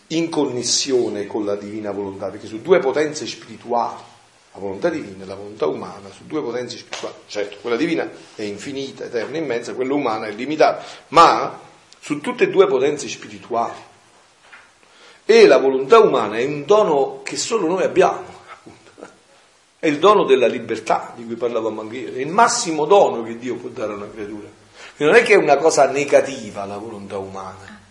[0.07, 4.01] in connessione con la divina volontà, perché su due potenze spirituali,
[4.53, 8.41] la volontà divina e la volontà umana, su due potenze spirituali, certo, quella divina è
[8.41, 11.61] infinita, eterna, immensa, quella umana è limitata, ma
[12.01, 13.79] su tutte e due potenze spirituali.
[15.27, 18.34] E la volontà umana è un dono che solo noi abbiamo.
[19.85, 23.37] È il dono della libertà di cui parlavamo anche ieri, è il massimo dono che
[23.37, 24.49] Dio può dare a una creatura.
[24.97, 27.83] Non è che è una cosa negativa la volontà umana,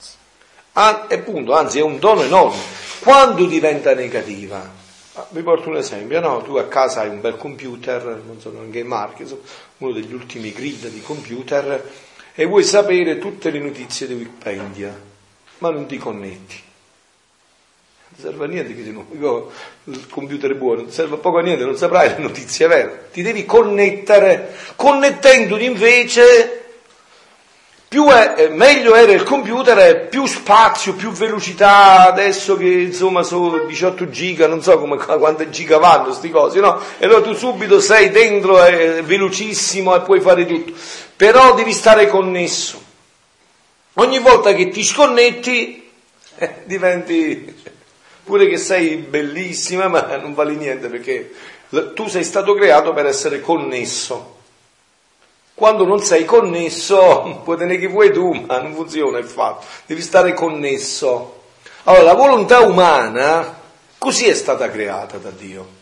[0.72, 2.58] An- e punto, anzi è un dono enorme.
[3.02, 4.68] Quando diventa negativa?
[5.14, 6.42] Ah, vi porto un esempio, no?
[6.42, 9.24] Tu a casa hai un bel computer, non so neanche i marchi,
[9.78, 11.92] uno degli ultimi grid di computer,
[12.34, 15.00] e vuoi sapere tutte le notizie di Wikipedia,
[15.60, 16.72] ma non ti connetti.
[18.16, 19.08] Non serve a niente che non,
[19.86, 23.08] il computer è buono, non serve a poco a niente, non saprai le notizie vere.
[23.12, 26.64] Ti devi connettere, connettendoti invece
[27.88, 34.10] più è, meglio era il computer, più spazio, più velocità, adesso che insomma sono 18
[34.10, 36.80] giga, non so come, quante giga vanno questi cosi, no?
[37.00, 40.74] E allora tu subito sei dentro, è velocissimo e puoi fare tutto.
[41.16, 42.80] Però devi stare connesso.
[43.94, 45.90] Ogni volta che ti sconnetti
[46.38, 47.56] eh, diventi,
[48.24, 51.32] pure che sei bellissima, ma non vale niente perché
[51.94, 54.32] tu sei stato creato per essere connesso.
[55.54, 60.02] Quando non sei connesso, puoi tenere che vuoi tu, ma non funziona il fatto, devi
[60.02, 61.42] stare connesso.
[61.84, 63.62] Allora, la volontà umana
[63.98, 65.82] così è stata creata da Dio.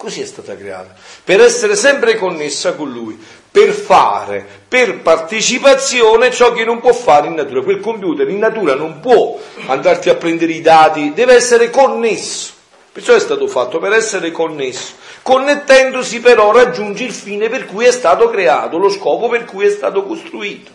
[0.00, 6.52] Così è stata creata, per essere sempre connessa con Lui, per fare, per partecipazione ciò
[6.52, 7.60] che non può fare in natura.
[7.60, 12.52] Quel computer in natura non può andarti a prendere i dati, deve essere connesso.
[12.90, 14.94] Perciò è stato fatto per essere connesso.
[15.20, 19.70] Connettendosi però raggiunge il fine per cui è stato creato, lo scopo per cui è
[19.70, 20.70] stato costruito.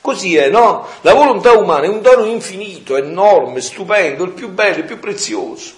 [0.00, 0.86] Così è, no?
[1.02, 5.74] La volontà umana è un dono infinito, enorme, stupendo, il più bello, il più prezioso.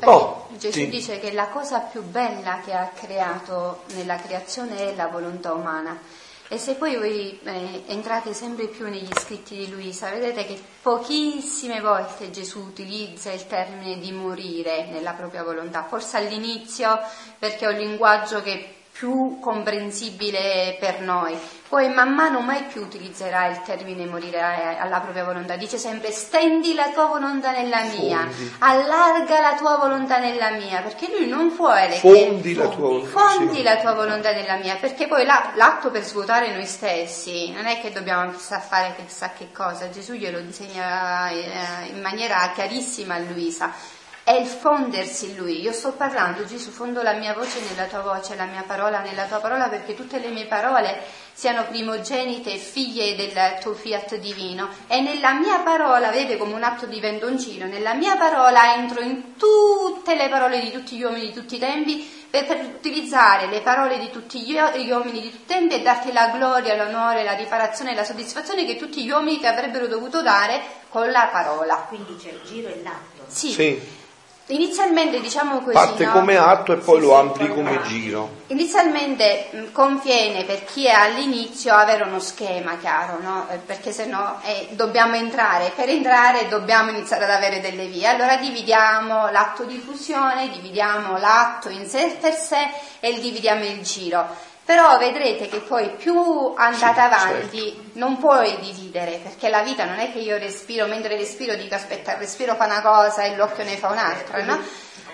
[0.00, 0.88] Oh, Gesù sì.
[0.88, 5.98] dice che la cosa più bella che ha creato nella creazione è la volontà umana.
[6.46, 11.80] E se poi voi eh, entrate sempre più negli scritti di Luisa, vedete che pochissime
[11.80, 16.96] volte Gesù utilizza il termine di morire nella propria volontà, forse all'inizio
[17.40, 21.36] perché è un linguaggio che più comprensibile per noi.
[21.66, 26.74] Poi man mano mai più utilizzerà il termine morire alla propria volontà, dice sempre stendi
[26.74, 28.52] la tua volontà nella mia, fondi.
[28.58, 33.56] allarga la tua volontà nella mia, perché lui non vuole fondi, che, la, tua, fondi
[33.56, 33.62] sì.
[33.62, 37.90] la tua volontà nella mia, perché poi l'atto per svuotare noi stessi non è che
[37.90, 43.72] dobbiamo chissà fare chissà che cosa, Gesù glielo insegna eh, in maniera chiarissima a Luisa
[44.24, 45.60] è il fondersi in Lui.
[45.60, 49.24] Io sto parlando, Gesù, fondo la mia voce nella tua voce, la mia parola nella
[49.24, 51.02] tua parola, perché tutte le mie parole
[51.32, 54.68] siano primogenite e figlie del tuo fiat divino.
[54.86, 59.36] E nella mia parola, vedete come un atto di vendoncino, nella mia parola entro in
[59.36, 63.60] tutte le parole di tutti gli uomini di tutti i tempi per, per utilizzare le
[63.60, 67.24] parole di tutti gli, gli, uomini di tutti i tempi e darti la gloria, l'onore,
[67.24, 71.28] la riparazione e la soddisfazione che tutti gli uomini ti avrebbero dovuto dare con la
[71.32, 71.74] parola.
[71.88, 73.24] Quindi c'è il giro e l'atto.
[73.26, 73.50] Sì.
[73.50, 74.00] sì.
[74.52, 75.72] Inizialmente diciamo così.
[75.72, 76.12] Parte no?
[76.12, 78.40] come atto e poi sì, lo ampli come giro.
[78.48, 83.46] Inizialmente mh, conviene per chi è all'inizio avere uno schema chiaro, no?
[83.50, 88.06] Eh, perché se no eh, dobbiamo entrare, per entrare dobbiamo iniziare ad avere delle vie.
[88.06, 92.68] Allora dividiamo l'atto di fusione, dividiamo l'atto in sé per sé
[93.00, 94.50] e dividiamo il giro.
[94.64, 97.98] Però vedrete che poi più andate sì, avanti certo.
[97.98, 102.12] non puoi dividere, perché la vita non è che io respiro, mentre respiro dico aspetta,
[102.12, 104.60] il respiro fa una cosa e l'occhio ne fa un'altra, no?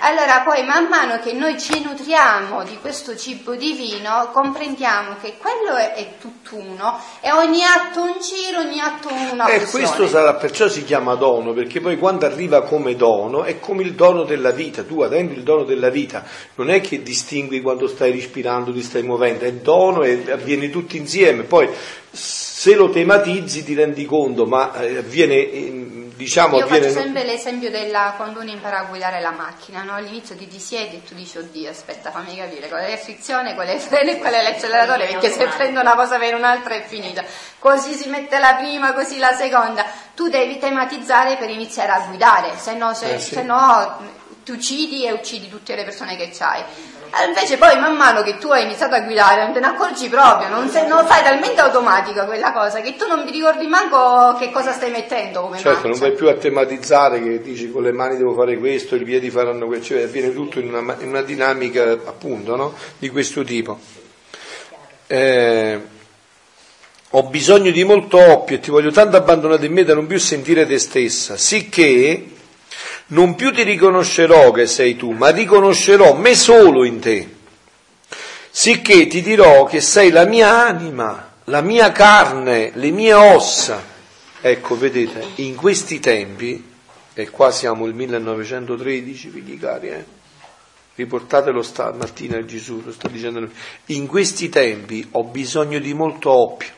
[0.00, 5.76] Allora poi man mano che noi ci nutriamo di questo cibo divino, comprendiamo che quello
[5.76, 10.68] è, è tutt'uno e ogni atto un giro, ogni atto una E questo sarà, perciò
[10.68, 14.84] si chiama dono, perché poi quando arriva come dono è come il dono della vita,
[14.84, 16.24] tu avendo il dono della vita.
[16.54, 20.96] Non è che distingui quando stai respirando, ti stai muovendo, è dono e avviene tutto
[20.96, 21.68] insieme, poi
[22.58, 25.48] se lo tematizzi ti rendi conto, ma eh, avviene
[26.16, 29.94] diciamo, Io faccio sempre l'esempio della quando uno impara a guidare la macchina, no?
[29.94, 33.54] all'inizio ti, ti siedi e tu dici oddio aspetta fammi capire qual è la frizione,
[33.54, 36.74] qual è il freno e qual è l'acceleratore perché se prendo una cosa per un'altra
[36.74, 37.22] è finita,
[37.60, 39.86] così si mette la prima, così la seconda,
[40.16, 43.34] tu devi tematizzare per iniziare a guidare, se no, se, eh sì.
[43.34, 46.64] se no ti uccidi e uccidi tutte le persone che c'hai.
[47.10, 50.08] E invece poi man mano che tu hai iniziato a guidare non te ne accorgi
[50.08, 54.36] proprio, non, sei, non fai talmente automatica quella cosa che tu non ti ricordi manco
[54.38, 55.88] che cosa stai mettendo come Certo, marcia.
[55.88, 59.30] non vai più a tematizzare che dici con le mani devo fare questo, i piedi
[59.30, 62.74] faranno questo, cioè avviene tutto in una, in una dinamica appunto no?
[62.98, 63.78] di questo tipo.
[65.06, 65.80] Eh,
[67.12, 70.18] ho bisogno di molto oppio e ti voglio tanto abbandonato in me da non più
[70.18, 72.36] sentire te stessa, sicché
[73.08, 77.36] non più ti riconoscerò che sei tu, ma riconoscerò me solo in te.
[78.50, 83.82] Sicché ti dirò che sei la mia anima, la mia carne, le mie ossa.
[84.40, 86.64] Ecco, vedete, in questi tempi,
[87.14, 90.16] e qua siamo il 1913, figli cari, eh?
[90.98, 93.48] riportatelo stamattina a Gesù, lo sta dicendo
[93.86, 96.70] in questi tempi ho bisogno di molto oppio.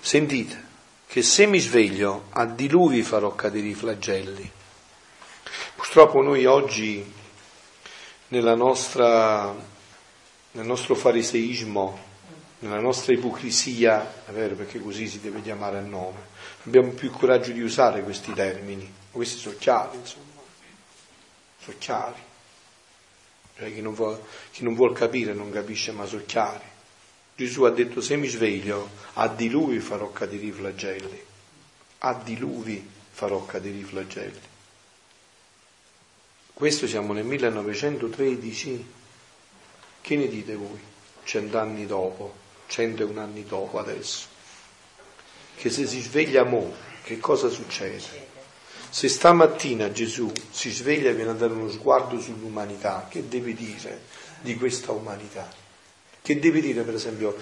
[0.00, 0.64] Sentite,
[1.10, 4.48] che se mi sveglio a diluvi farò cadere i flagelli.
[5.74, 7.04] Purtroppo noi oggi
[8.54, 9.52] nostra,
[10.52, 11.98] nel nostro fariseismo,
[12.60, 16.28] nella nostra ipocrisia, è vero perché così si deve chiamare a nome,
[16.64, 20.42] abbiamo più coraggio di usare questi termini, questi sono chiari, insomma,
[21.58, 22.22] sono chiari.
[23.56, 26.78] Cioè, chi, non vuol, chi non vuol capire non capisce, ma sono chiari.
[27.40, 31.24] Gesù ha detto se mi sveglio a diluvi farò cadere i flagelli,
[32.00, 34.40] a diluvi farò cadere i flagelli.
[36.52, 38.86] Questo siamo nel 1913,
[40.02, 40.78] che ne dite voi?
[41.24, 42.34] Cent'anni dopo,
[42.66, 44.26] 101 anni dopo adesso.
[45.56, 48.28] Che se si sveglia mo, che cosa succede?
[48.90, 54.02] Se stamattina Gesù si sveglia e viene a dare uno sguardo sull'umanità, che deve dire
[54.42, 55.69] di questa umanità?
[56.22, 57.36] Che deve dire, per esempio,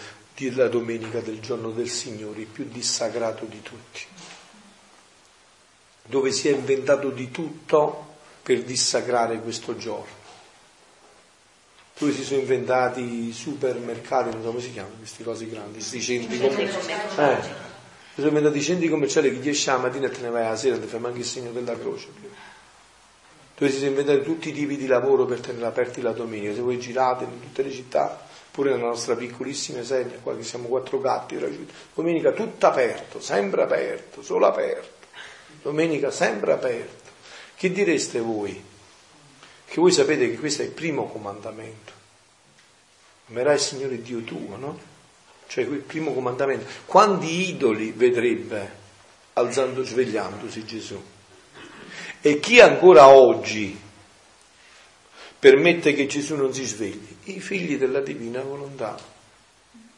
[0.47, 4.05] della domenica del giorno del Signore, il più dissacrato di tutti,
[6.07, 8.07] dove si è inventato di tutto
[8.43, 10.17] per dissacrare questo giorno.
[11.99, 16.01] Dove si sono inventati i supermercati, non so come si chiamano queste cose grandi, questi
[16.01, 16.93] centri commerciali.
[17.17, 20.47] Eh, si sono inventati i centri commerciali che 10 la mattina e te ne vai
[20.47, 22.07] alla sera, ti fai manche il segno della croce.
[23.57, 26.61] Dove si sono inventati tutti i tipi di lavoro per tenere aperti la domenica, se
[26.61, 28.27] voi girate in tutte le città
[28.59, 31.39] pure nella nostra piccolissima sedia, qua che siamo quattro gatti,
[31.95, 35.07] domenica tutto aperto, sempre aperto, solo aperto,
[35.63, 37.09] domenica sempre aperto.
[37.55, 38.61] Che direste voi?
[39.65, 41.93] Che voi sapete che questo è il primo comandamento.
[43.29, 44.77] Amerai il Signore Dio tuo, no?
[45.47, 46.67] Cioè il primo comandamento.
[46.85, 48.73] Quanti idoli vedrebbe
[49.35, 51.01] alzando, svegliandosi Gesù?
[52.21, 53.81] E chi ancora oggi
[55.39, 57.18] permette che Gesù non si svegli?
[57.33, 58.97] I figli della divina volontà.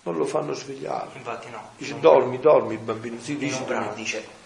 [0.03, 1.11] Non lo fanno svegliare.
[1.15, 1.71] Infatti no.
[1.77, 3.65] Dice dormi, dormi bambino, si dice.
[3.95, 4.39] dice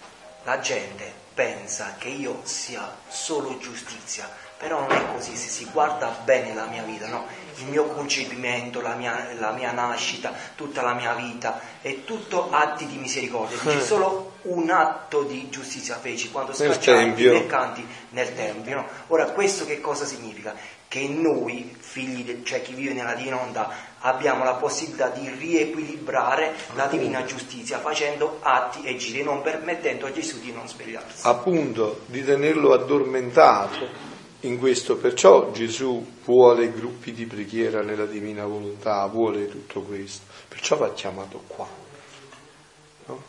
[0.45, 4.29] la gente pensa che io sia solo giustizia,
[4.59, 7.27] però non è così, se si guarda bene la mia vita, no?
[7.57, 12.87] il mio concepimento, la mia, la mia, nascita, tutta la mia vita, è tutto atti
[12.87, 13.57] di misericordia.
[13.59, 13.81] C'è eh.
[13.81, 18.77] solo un atto di giustizia feci quando scacciai i mercanti nel Tempio.
[18.77, 18.87] No?
[19.09, 20.55] Ora, questo che cosa significa?
[20.95, 23.69] Che noi, figli, de, cioè chi vive nella divina onda,
[23.99, 30.13] abbiamo la possibilità di riequilibrare la divina giustizia facendo atti e giri, non permettendo a
[30.13, 31.27] Gesù di non svegliarsi.
[31.27, 33.89] Appunto, di tenerlo addormentato
[34.43, 40.77] in questo, perciò Gesù vuole gruppi di preghiera nella divina volontà, vuole tutto questo, perciò
[40.77, 41.67] va chiamato qua.
[43.07, 43.23] No?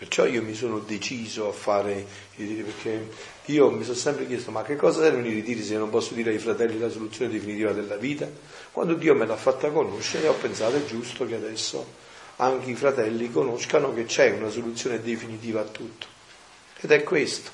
[0.00, 1.92] Perciò io mi sono deciso a fare
[2.36, 3.08] i ritiri, perché
[3.44, 6.30] io mi sono sempre chiesto, ma che cosa servono i ritiri se non posso dire
[6.30, 8.26] ai fratelli la soluzione definitiva della vita?
[8.72, 11.86] Quando Dio me l'ha fatta conoscere ho pensato è giusto che adesso
[12.36, 16.06] anche i fratelli conoscano che c'è una soluzione definitiva a tutto.
[16.80, 17.50] Ed è questo.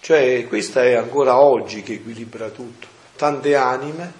[0.00, 2.86] Cioè questa è ancora oggi che equilibra tutto.
[3.16, 4.12] Tante anime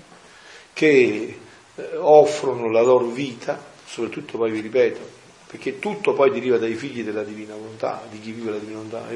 [0.74, 1.38] che
[1.74, 5.13] eh, offrono la loro vita, soprattutto poi vi ripeto,
[5.54, 9.06] perché tutto poi deriva dai figli della divina volontà, di chi vive la divina volontà.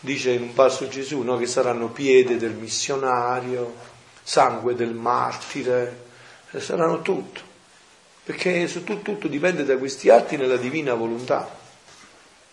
[0.00, 3.74] Dice in un passo Gesù no, che saranno piede del missionario,
[4.22, 6.04] sangue del martire,
[6.50, 7.40] eh, saranno tutto,
[8.22, 11.48] perché tutto, tutto dipende da questi atti nella divina volontà,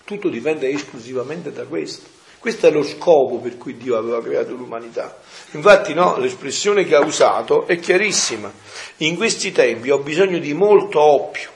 [0.05, 2.07] tutto dipende esclusivamente da questo.
[2.39, 5.17] Questo è lo scopo per cui Dio aveva creato l'umanità.
[5.51, 8.49] Infatti no, l'espressione che ha usato è chiarissima.
[8.97, 11.49] In questi tempi ho bisogno di molto oppio,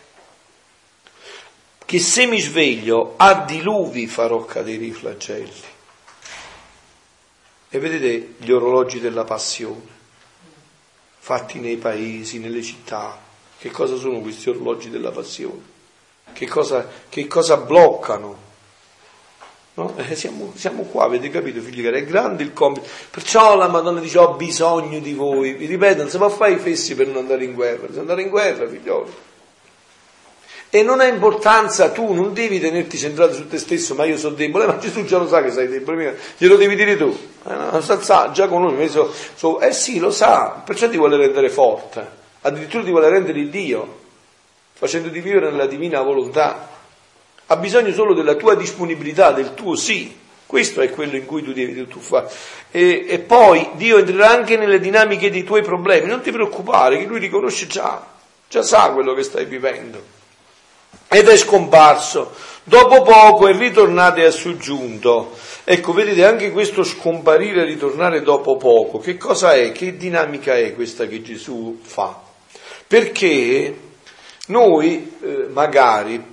[1.89, 5.63] che se mi sveglio a diluvi farò cadere i flagelli.
[7.67, 9.87] E vedete gli orologi della passione,
[11.17, 13.19] fatti nei paesi, nelle città.
[13.57, 15.61] Che cosa sono questi orologi della passione?
[16.31, 18.37] Che cosa, che cosa bloccano?
[19.73, 19.95] No?
[19.97, 22.01] Eh, siamo, siamo, qua, avete capito, figli cari?
[22.01, 22.87] È grande il compito.
[23.09, 25.53] Perciò la Madonna dice: Ho bisogno di voi.
[25.53, 28.21] Vi ripeto, non si può fare i fessi per non andare in guerra, bisogna andare
[28.21, 29.11] in guerra, figlioli.
[30.71, 34.35] E non ha importanza, tu non devi tenerti centrato su te stesso, ma io sono
[34.35, 37.17] debole, ma Gesù già lo sa che sei debole, glielo devi dire tu.
[37.47, 41.17] Eh, no, sa, già con noi, so, so, eh sì, lo sa, perciò ti vuole
[41.17, 42.07] rendere forte,
[42.41, 43.97] addirittura ti vuole rendere Dio,
[44.73, 46.77] facendoti vivere nella divina volontà
[47.51, 50.15] ha bisogno solo della tua disponibilità, del tuo sì.
[50.45, 52.29] Questo è quello in cui tu devi tuffare.
[52.71, 56.07] E, e poi Dio entrerà anche nelle dinamiche dei tuoi problemi.
[56.07, 58.03] Non ti preoccupare, che Lui riconosce già,
[58.47, 60.17] già sa quello che stai vivendo.
[61.09, 62.31] Ed è scomparso.
[62.63, 65.35] Dopo poco è ritornato e è soggiunto.
[65.63, 68.99] Ecco, vedete anche questo scomparire e ritornare dopo poco.
[68.99, 69.71] Che cosa è?
[69.71, 72.21] Che dinamica è questa che Gesù fa?
[72.85, 73.75] Perché
[74.47, 76.23] noi eh, magari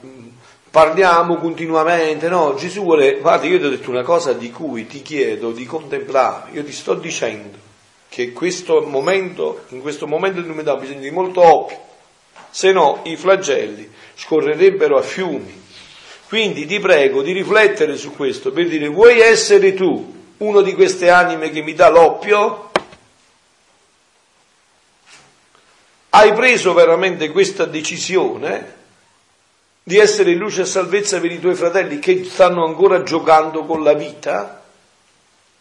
[0.70, 2.54] parliamo continuamente, no?
[2.54, 6.50] Gesù vuole, guarda, io ti ho detto una cosa di cui ti chiedo di contemplare,
[6.52, 7.56] io ti sto dicendo
[8.10, 11.78] che questo momento, in questo momento dell'umanità ha bisogno di molto oppio,
[12.50, 15.64] se no i flagelli scorrerebbero a fiumi.
[16.28, 21.10] Quindi ti prego di riflettere su questo per dire, vuoi essere tu uno di queste
[21.10, 22.70] anime che mi dà l'oppio?
[26.10, 28.74] Hai preso veramente questa decisione?
[29.88, 33.92] di essere luce e salvezza per i tuoi fratelli che stanno ancora giocando con la
[33.92, 34.60] vita?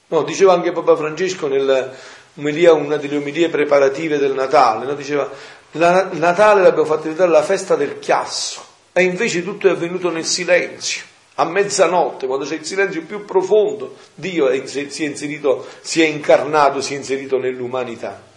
[0.08, 1.92] No, diceva anche Papa Francesco nella
[2.34, 4.96] una delle omelie preparative del Natale, no?
[4.96, 5.30] diceva
[5.76, 8.64] il Natale l'abbiamo fatto diventare la festa del chiasso
[8.94, 11.04] e invece tutto è avvenuto nel silenzio.
[11.36, 16.06] A mezzanotte, quando c'è il silenzio più profondo, Dio è, si è inserito, si è
[16.06, 18.34] incarnato, si è inserito nell'umanità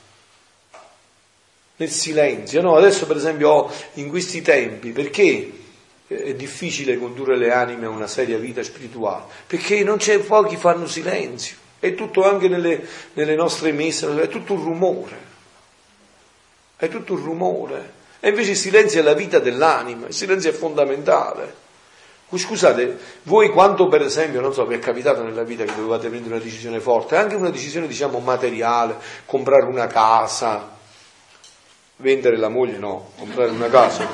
[1.76, 2.60] nel silenzio.
[2.60, 5.52] No, adesso per esempio in questi tempi, perché
[6.08, 10.86] è difficile condurre le anime a una seria vita spirituale, perché non c'è pochi fanno
[10.86, 15.27] silenzio, è tutto anche nelle, nelle nostre messe, è tutto un rumore,
[16.78, 17.92] è tutto un rumore.
[18.20, 21.66] E invece il silenzio è la vita dell'anima, il silenzio è fondamentale.
[22.30, 26.34] Scusate, voi quanto per esempio, non so, vi è capitato nella vita che dovevate prendere
[26.34, 30.76] una decisione forte, anche una decisione diciamo materiale, comprare una casa,
[31.96, 34.06] vendere la moglie no, comprare una casa,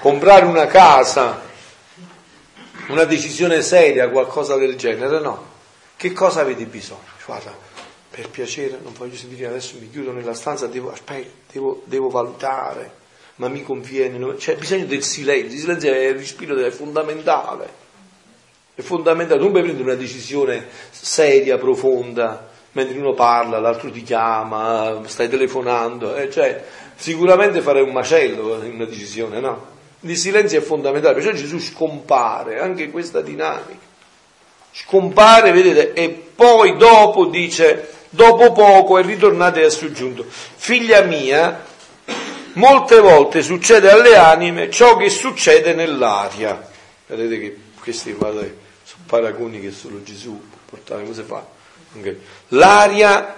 [0.00, 1.40] comprare una casa,
[2.88, 5.46] una decisione seria, qualcosa del genere, no.
[5.96, 7.08] Che cosa avete bisogno?
[7.24, 7.54] Guarda,
[8.10, 12.98] per piacere, non voglio sentire adesso mi chiudo nella stanza, devo, aspetta, devo, devo valutare,
[13.36, 14.34] ma mi conviene, no?
[14.34, 17.72] c'è bisogno del silenzio, il silenzio è il respiro, è fondamentale,
[18.74, 25.02] è fondamentale, non puoi prendere una decisione seria, profonda, mentre uno parla, l'altro ti chiama,
[25.06, 26.64] stai telefonando, eh, cioè,
[26.96, 29.78] sicuramente farei un macello in una decisione, no?
[30.00, 33.88] Il silenzio è fondamentale, perciò Gesù scompare anche questa dinamica.
[34.72, 41.64] Scompare, vedete, e poi dopo dice, dopo poco è ritornato e ha soggiunto, figlia mia,
[42.54, 46.68] molte volte succede alle anime ciò che succede nell'aria.
[47.06, 51.44] Vedete che questi guardate, sono paragoni che solo Gesù può portare, come si fa?
[51.98, 52.20] Okay.
[52.48, 53.34] L'aria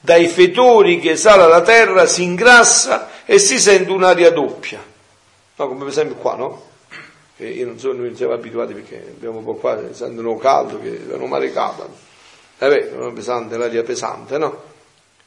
[0.00, 4.80] dai fetori che esala la terra si ingrassa e si sente un'aria doppia.
[5.56, 6.66] No, come per esempio qua, no?
[7.36, 11.00] Che io non so, noi siamo abituati perché abbiamo un po' qua, sentono caldo, che
[11.04, 12.06] vanno male caldo.
[12.58, 14.62] Eh beh, non è pesante, l'aria pesante, no?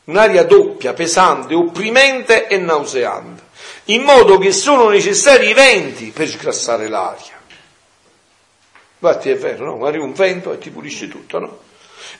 [0.05, 3.43] Un'aria doppia, pesante, opprimente e nauseante,
[3.85, 7.39] in modo che sono necessari i venti per sgrassare l'aria.
[8.99, 9.85] Infatti è vero, no?
[9.85, 11.59] Arriva un vento e ti pulisce tutto, no?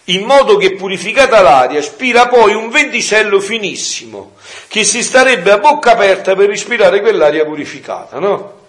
[0.06, 4.36] in modo che purificata l'aria spira poi un venticello finissimo,
[4.68, 8.60] che si starebbe a bocca aperta per respirare quell'aria purificata, no?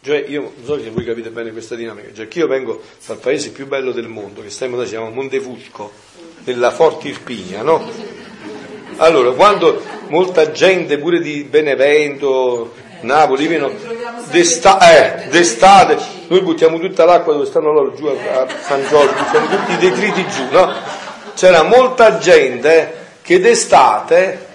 [0.00, 3.18] Cioè, io non so se voi capite bene questa dinamica, cioè che io vengo dal
[3.18, 5.90] paese più bello del mondo, che stiamo, si chiama Montefusco,
[6.44, 7.84] nella Forte Irpinia, no?
[8.98, 13.70] Allora, quando molta gente, pure di Benevento, Napoli, viene
[14.30, 15.96] d'estate, eh, d'estate,
[16.28, 20.26] noi buttiamo tutta l'acqua dove stanno loro giù a San Giorgio, buttiamo tutti i detriti
[20.28, 20.72] giù, no?
[21.34, 24.47] C'era molta gente che d'estate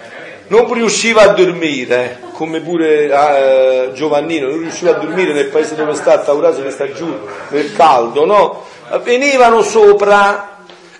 [0.48, 5.94] non riusciva a dormire, come pure eh, Giovannino, non riusciva a dormire nel paese dove
[5.94, 7.06] sta, Taurasi che sta giù,
[7.48, 8.64] nel caldo, no?
[9.02, 10.54] Venivano sopra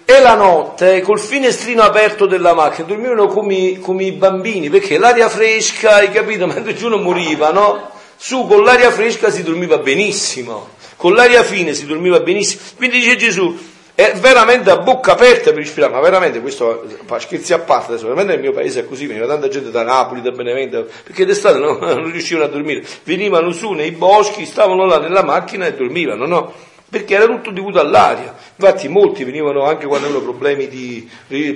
[0.06, 5.28] e la notte col finestrino aperto della macchina dormivano come, come i bambini perché l'aria
[5.28, 6.46] fresca, hai capito?
[6.48, 7.90] Mentre giù non moriva, no?
[8.16, 12.62] Su con l'aria fresca si dormiva benissimo, con l'aria fine si dormiva benissimo.
[12.76, 13.58] Quindi dice Gesù,
[13.94, 16.84] è veramente a bocca aperta per ispirare, ma veramente questo,
[17.18, 20.20] scherzi a parte, adesso, veramente nel mio paese è così, veniva tanta gente da Napoli,
[20.20, 24.98] da Benevento, perché d'estate non, non riuscivano a dormire, venivano su nei boschi, stavano là
[24.98, 26.52] nella macchina e dormivano, no?
[26.94, 28.36] perché era tutto dovuto all'aria.
[28.56, 31.08] Infatti molti venivano anche quando avevano problemi di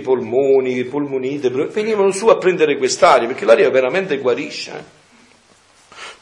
[0.02, 4.70] polmoni, polmonite, venivano su a prendere quest'aria, perché l'aria veramente guarisce.
[4.72, 4.96] Eh.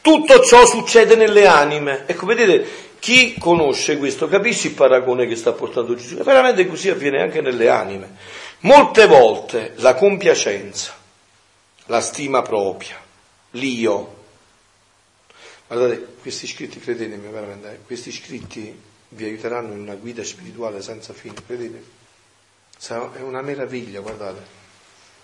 [0.01, 2.03] Tutto ciò succede nelle anime.
[2.05, 2.65] Ecco, vedete,
[2.99, 6.15] chi conosce questo capisce il paragone che sta portando Gesù.
[6.17, 8.15] Veramente così avviene anche nelle anime.
[8.61, 10.95] Molte volte la compiacenza,
[11.85, 12.99] la stima propria,
[13.51, 14.15] l'io.
[15.67, 21.13] Guardate, questi scritti, credetemi veramente, eh, questi scritti vi aiuteranno in una guida spirituale senza
[21.13, 21.83] fine, credete?
[22.87, 24.55] È una meraviglia, guardate.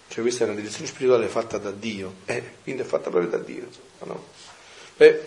[0.08, 3.38] Cioè questa è una direzione spirituale fatta da Dio, eh, quindi è fatta proprio da
[3.38, 3.68] Dio.
[4.04, 4.24] No?
[4.98, 5.26] Beh,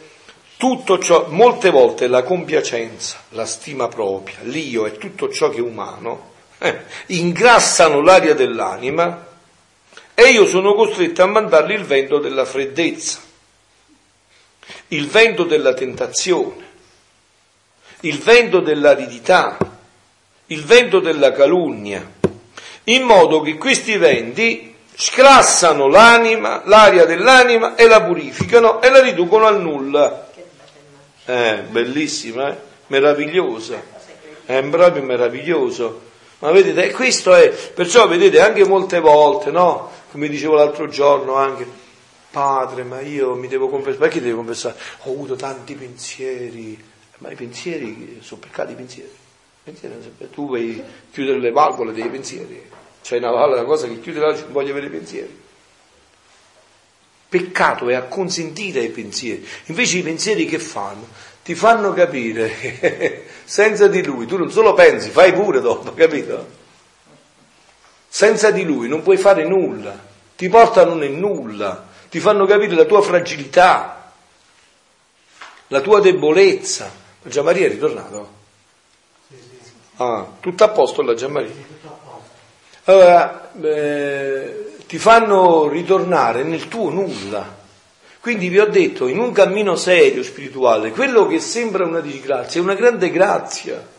[0.57, 5.63] tutto ciò, molte volte la compiacenza, la stima propria, l'io e tutto ciò che è
[5.63, 9.27] umano eh, ingrassano l'aria dell'anima
[10.15, 13.21] e io sono costretto a mandargli il vento della freddezza,
[14.89, 16.65] il vento della tentazione,
[18.01, 19.59] il vento dell'aridità,
[20.47, 22.11] il vento della calunnia,
[22.85, 29.47] in modo che questi venti scrassano l'anima, l'aria dell'anima e la purificano e la riducono
[29.47, 30.26] al nulla.
[31.27, 32.57] Eh, bellissima, eh?
[32.87, 33.83] meravigliosa,
[34.45, 36.03] è proprio meraviglioso.
[36.39, 39.91] Ma vedete, questo è, perciò vedete anche molte volte, no?
[40.13, 41.67] Come dicevo l'altro giorno anche,
[42.31, 44.77] padre, ma io mi devo confessare, perché devo confessare?
[45.05, 46.79] Ho avuto tanti pensieri,
[47.19, 49.11] ma i pensieri sono peccati i pensieri.
[49.65, 49.95] pensieri
[50.31, 52.63] tu vuoi chiudere le valvole dei pensieri.
[53.03, 55.45] C'è una, una cosa che chiude la voglio avere pensieri.
[57.37, 59.47] Peccato è acconsentire ai pensieri.
[59.67, 61.07] Invece i pensieri che fanno?
[61.45, 66.65] Ti fanno capire che senza di lui tu non solo pensi, fai pure dopo, capito?
[68.09, 70.03] Senza di lui non puoi fare nulla,
[70.35, 74.13] ti portano nel nulla, ti fanno capire la tua fragilità,
[75.67, 76.91] la tua debolezza.
[77.23, 78.31] Gianmaria è ritornato?
[79.97, 81.53] Ah, tutto a posto la Gianmaria?
[82.85, 87.65] Allora, eh, ti fanno ritornare nel tuo nulla.
[88.21, 92.63] Quindi vi ho detto, in un cammino serio spirituale, quello che sembra una disgrazia è
[92.65, 93.95] una grande grazia.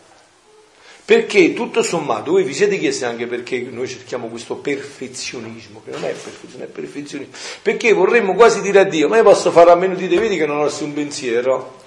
[1.04, 6.04] Perché tutto sommato, voi vi siete chiesti anche perché noi cerchiamo questo perfezionismo, che non
[6.04, 7.32] è perfezione, è perfezionismo.
[7.62, 10.36] Perché vorremmo quasi dire a Dio, ma io posso fare a meno di te, vedi
[10.36, 11.80] che non ho nessun pensiero?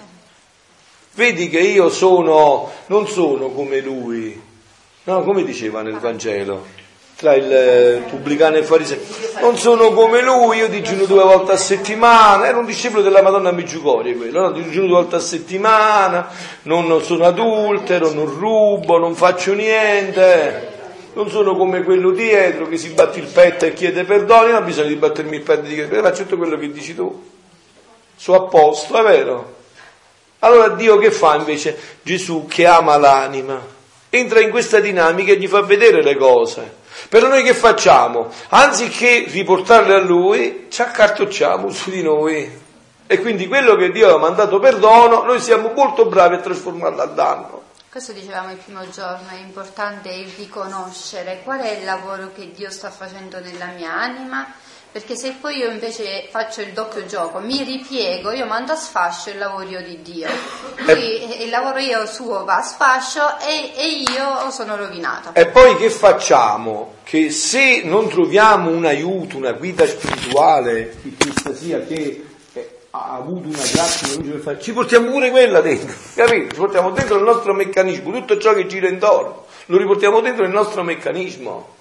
[1.13, 4.41] Vedi che io sono, non sono come lui,
[5.03, 6.65] no, come diceva nel Vangelo,
[7.21, 8.97] tra il eh, pubblicano e il fariseo.
[9.41, 13.51] Non sono come lui, io digiuno due volte a settimana, era un discepolo della Madonna
[13.51, 14.51] Meggiugorie quello, no?
[14.51, 16.29] digiuno due volte a settimana,
[16.63, 20.69] non, non sono adultero, non rubo, non faccio niente.
[21.13, 24.65] Non sono come quello dietro che si batte il petto e chiede perdono, non ho
[24.65, 27.29] bisogno di battermi il petto e di chiedere, faccio tutto quello che dici tu.
[28.15, 29.55] Sono a posto, è vero?
[30.39, 31.77] Allora Dio che fa invece?
[32.01, 33.61] Gesù che ama l'anima,
[34.09, 36.79] entra in questa dinamica e gli fa vedere le cose.
[37.09, 38.29] Però noi che facciamo?
[38.49, 42.59] Anziché riportarle a lui, ci accartocciamo su di noi.
[43.07, 47.05] E quindi quello che Dio ha mandato perdono, noi siamo molto bravi a trasformarlo a
[47.07, 47.61] danno.
[47.89, 52.89] Questo dicevamo il primo giorno, è importante riconoscere qual è il lavoro che Dio sta
[52.89, 54.47] facendo nella mia anima
[54.91, 59.29] perché se poi io invece faccio il doppio gioco, mi ripiego, io mando a sfascio
[59.29, 60.27] il lavoro di Dio.
[60.79, 61.43] Lui, eh.
[61.45, 65.29] il lavoro io suo va a sfascio e, e io sono rovinato.
[65.33, 66.95] E poi che facciamo?
[67.03, 73.47] Che se non troviamo un aiuto, una guida spirituale, questa sia che eh, ha avuto
[73.47, 76.53] una grazia, ci portiamo pure quella dentro, capito?
[76.53, 80.51] Ci portiamo dentro il nostro meccanismo, tutto ciò che gira intorno, lo riportiamo dentro il
[80.51, 81.79] nostro meccanismo.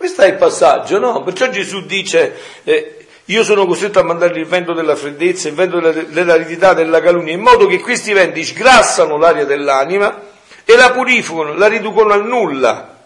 [0.00, 1.22] Questo è il passaggio, no?
[1.22, 2.34] Perciò Gesù dice,
[2.64, 7.02] eh, io sono costretto a mandargli il vento della freddezza, il vento della, dell'aridità, della
[7.02, 10.18] calunnia, in modo che questi venti sgrassano l'aria dell'anima
[10.64, 12.96] e la purificano, la riducono al nulla.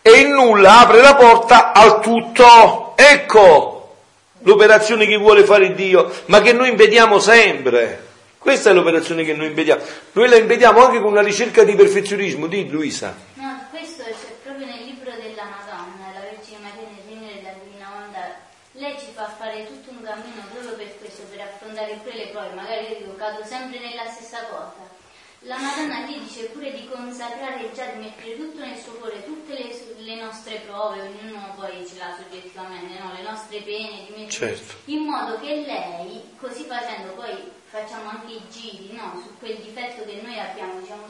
[0.00, 2.94] E il nulla apre la porta al tutto.
[2.96, 3.96] Ecco
[4.38, 8.08] l'operazione che vuole fare Dio, ma che noi impediamo sempre.
[8.38, 9.82] Questa è l'operazione che noi impediamo.
[10.12, 13.14] Noi la impediamo anche con una ricerca di perfezionismo, di Luisa.
[13.34, 17.92] No, questo c'è proprio nel libro della Madonna, la Vergine Maria nel regno della Divina
[18.02, 18.48] Onda.
[18.72, 22.54] Lei ci fa fare tutto un cammino proprio per questo, per affrontare pure le prove.
[22.54, 24.98] Magari io cado sempre nella stessa cosa.
[25.44, 29.54] La Madonna lì dice pure di consacrare già, di mettere tutto nel suo cuore, tutte
[29.54, 33.12] le, le nostre prove, ognuno poi ce l'ha soggettivamente, no?
[33.14, 34.74] le nostre pene, di mettere, Certo.
[34.84, 39.18] in modo che lei, così facendo, poi facciamo anche i giri no?
[39.24, 41.06] su quel difetto che noi abbiamo, diciamo,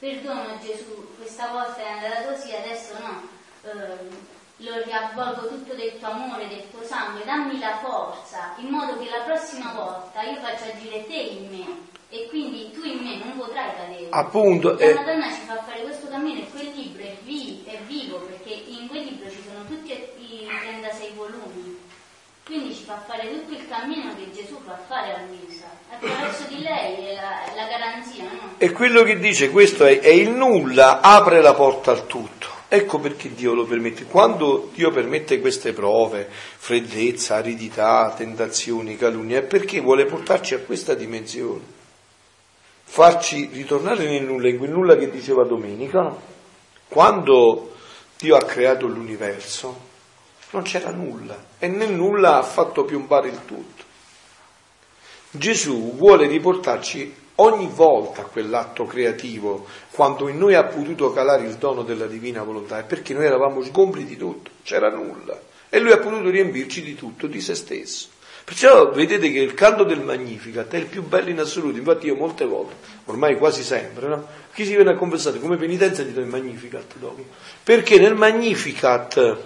[0.00, 3.28] perdono Gesù, questa volta è andata così, adesso no,
[3.62, 4.26] ehm,
[4.58, 9.08] lo riavvolgo tutto del tuo amore, del tuo sangue, dammi la forza, in modo che
[9.08, 11.66] la prossima volta io faccia agire te in me
[12.10, 14.06] e quindi tu in me non potrai cadere.
[14.10, 17.78] Appunto, La eh, Madonna ci fa fare questo cammino e quel libro è, vi- è
[17.86, 21.76] vivo perché in quel libro ci sono tutti i 36 volumi.
[22.44, 25.66] Quindi ci fa fare tutto il cammino che Gesù fa fare a Luisa.
[25.92, 28.54] Attraverso di lei è la, la garanzia, no?
[28.56, 32.47] E quello che dice questo è, è il nulla apre la porta al tutto.
[32.70, 34.04] Ecco perché Dio lo permette.
[34.04, 40.92] Quando Dio permette queste prove, freddezza, aridità, tentazioni, calunnia, è perché vuole portarci a questa
[40.92, 41.76] dimensione.
[42.84, 46.14] Farci ritornare nel nulla, in quel nulla che diceva Domenica.
[46.88, 47.74] Quando
[48.18, 49.86] Dio ha creato l'universo,
[50.50, 53.84] non c'era nulla e nel nulla ha fatto piombare il tutto.
[55.30, 61.82] Gesù vuole riportarci ogni volta quell'atto creativo, quando in noi ha potuto calare il dono
[61.82, 65.38] della divina volontà, è perché noi eravamo sgombri di tutto, c'era nulla.
[65.68, 68.08] E lui ha potuto riempirci di tutto, di se stesso.
[68.44, 72.14] Perciò vedete che il canto del Magnificat è il più bello in assoluto, infatti io
[72.14, 72.74] molte volte,
[73.04, 74.26] ormai quasi sempre, no?
[74.54, 77.22] chi si viene a confessare come penitenza gli do il Magnificat dopo.
[77.62, 79.36] Perché nel Magnificat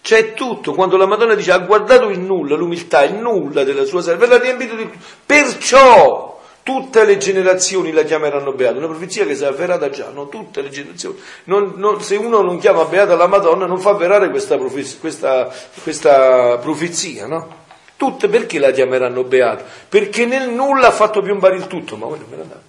[0.00, 4.02] c'è tutto, quando la Madonna dice ha guardato il nulla, l'umiltà, il nulla della sua
[4.02, 4.98] salvezza, l'ha riempito di tutto.
[5.26, 6.37] Perciò
[6.68, 10.28] tutte le generazioni la chiameranno beata, una profezia che si è avverata già, no?
[10.28, 11.18] tutte le generazioni.
[11.44, 15.50] Non- non- se uno non chiama beata la Madonna non fa avverare questa, profez- questa-
[15.82, 17.56] questa profezia, no?
[17.96, 19.64] Tutte perché la chiameranno beata?
[19.88, 22.66] Perché nel nulla ha fatto piombare il tutto, ma voi non me ne andate.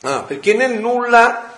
[0.00, 1.54] Ah, perché nel nulla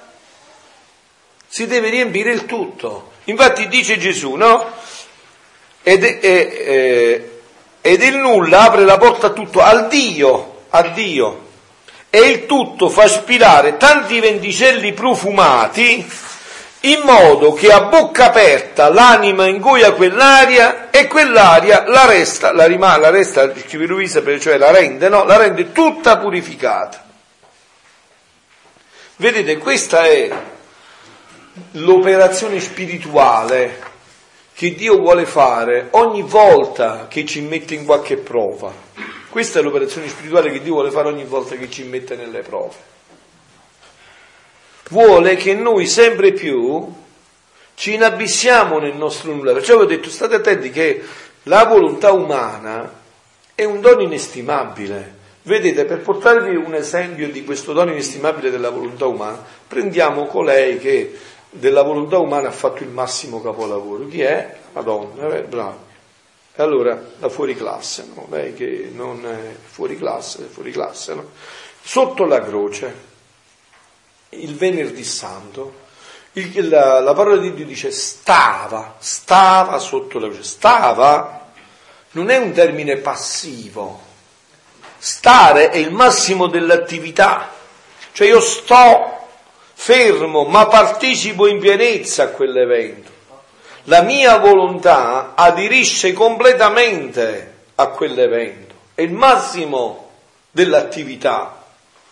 [1.49, 3.13] si deve riempire il tutto.
[3.25, 4.67] Infatti dice Gesù, no?
[5.83, 7.29] Ed, è- è- è-
[7.81, 11.49] ed il nulla apre la porta a tutto, al Dio, a Dio.
[12.11, 16.05] E il tutto fa spirare tanti venticelli profumati
[16.85, 23.01] in modo che a bocca aperta l'anima ingoia quell'aria e quell'aria la resta, la rimane,
[23.01, 25.25] la resta, cioè la rende, no?
[25.25, 27.05] La rende tutta purificata.
[29.17, 30.31] Vedete, questa è
[31.73, 33.89] l'operazione spirituale
[34.55, 38.73] che Dio vuole fare ogni volta che ci mette in qualche prova.
[39.31, 42.75] Questa è l'operazione spirituale che Dio vuole fare ogni volta che ci mette nelle prove.
[44.89, 46.93] vuole che noi sempre più
[47.75, 49.53] ci inabissiamo nel nostro nulla.
[49.53, 51.05] Perciò vi ho detto, state attenti che
[51.45, 52.93] la volontà umana
[53.55, 55.19] è un dono inestimabile.
[55.43, 61.17] Vedete, per portarvi un esempio di questo dono inestimabile della volontà umana, prendiamo colei che
[61.51, 64.09] della volontà umana ha fatto il massimo capolavoro.
[64.09, 64.57] Chi è?
[64.73, 65.90] Madonna, eh, bravo.
[66.55, 68.27] E allora la fuori classe, no?
[68.31, 71.31] lei che non è fuori classe, è fuori classe, no?
[71.83, 72.95] Sotto la croce,
[74.31, 75.89] il venerdì santo,
[76.33, 81.53] il, la, la, parola di Dio dice stava, stava sotto la croce, stava
[82.13, 84.01] non è un termine passivo,
[84.99, 87.53] stare è il massimo dell'attività,
[88.13, 89.19] cioè io sto
[89.75, 93.10] fermo ma partecipo in pienezza a quell'evento.
[93.85, 100.11] La mia volontà aderisce completamente a quell'evento, è il massimo
[100.51, 101.57] dell'attività.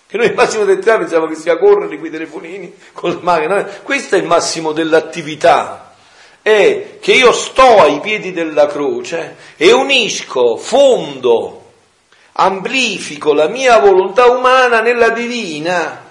[0.06, 3.80] Che noi il massimo dell'attività pensiamo che sia correre con i telefonini, con le macchine,
[3.82, 5.92] questo è il massimo dell'attività.
[6.40, 11.72] È che io sto ai piedi della croce e unisco, fondo,
[12.32, 16.06] amplifico la mia volontà umana nella divina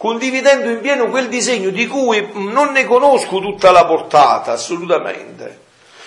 [0.00, 5.60] condividendo in pieno quel disegno di cui non ne conosco tutta la portata, assolutamente,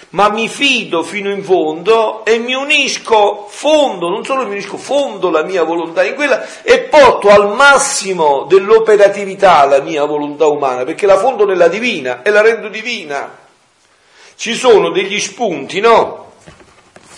[0.09, 5.29] ma mi fido fino in fondo e mi unisco fondo, non solo mi unisco fondo
[5.29, 11.05] la mia volontà in quella e porto al massimo dell'operatività la mia volontà umana, perché
[11.05, 13.37] la fondo nella divina e la rendo divina.
[14.35, 16.31] Ci sono degli spunti, no?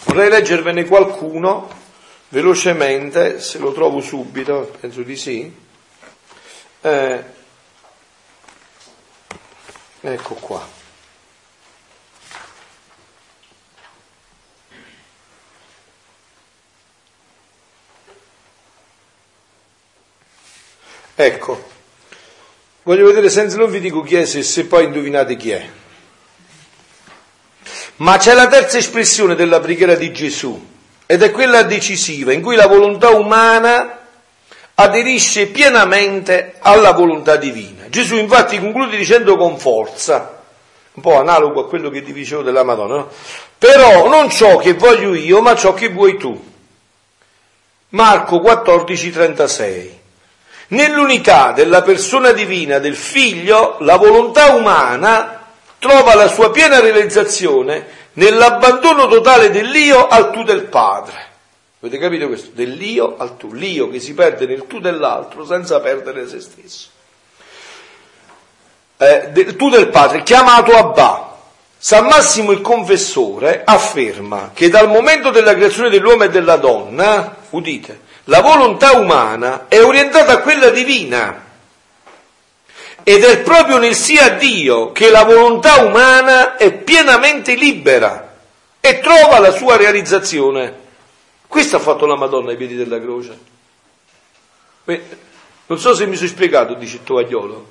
[0.08, 1.70] Vorrei leggervene qualcuno
[2.28, 5.64] velocemente, se lo trovo subito, penso di sì.
[6.86, 7.24] Eh,
[10.02, 10.68] ecco qua.
[21.16, 21.70] Ecco,
[22.84, 25.68] voglio vedere senza non vi dico chi è se, se poi indovinate chi è.
[27.96, 30.74] Ma c'è la terza espressione della preghiera di Gesù
[31.08, 33.95] ed è quella decisiva in cui la volontà umana
[34.76, 37.84] aderisce pienamente alla volontà divina.
[37.90, 40.42] Gesù infatti conclude dicendo con forza,
[40.94, 43.10] un po' analogo a quello che ti dicevo della Madonna, no?
[43.58, 46.54] però non ciò che voglio io, ma ciò che vuoi tu.
[47.90, 50.00] Marco 14, 36.
[50.68, 55.44] Nell'unità della persona divina del figlio, la volontà umana
[55.80, 61.25] trova la sua piena realizzazione nell'abbandono totale dell'io al tu del Padre.
[61.86, 62.50] Avete capito questo?
[62.52, 66.88] Dell'io al tu, l'io che si perde nel tu dell'altro senza perdere se stesso.
[68.98, 71.38] Eh, del tu del padre, chiamato Abba.
[71.78, 78.00] San Massimo il confessore afferma che dal momento della creazione dell'uomo e della donna, udite,
[78.24, 81.44] la volontà umana è orientata a quella divina.
[83.04, 88.34] Ed è proprio nel sia Dio che la volontà umana è pienamente libera
[88.80, 90.82] e trova la sua realizzazione.
[91.56, 93.40] Questo ha fatto la Madonna ai piedi della croce.
[95.68, 97.68] Non so se mi sono spiegato, dice il tovagliolo.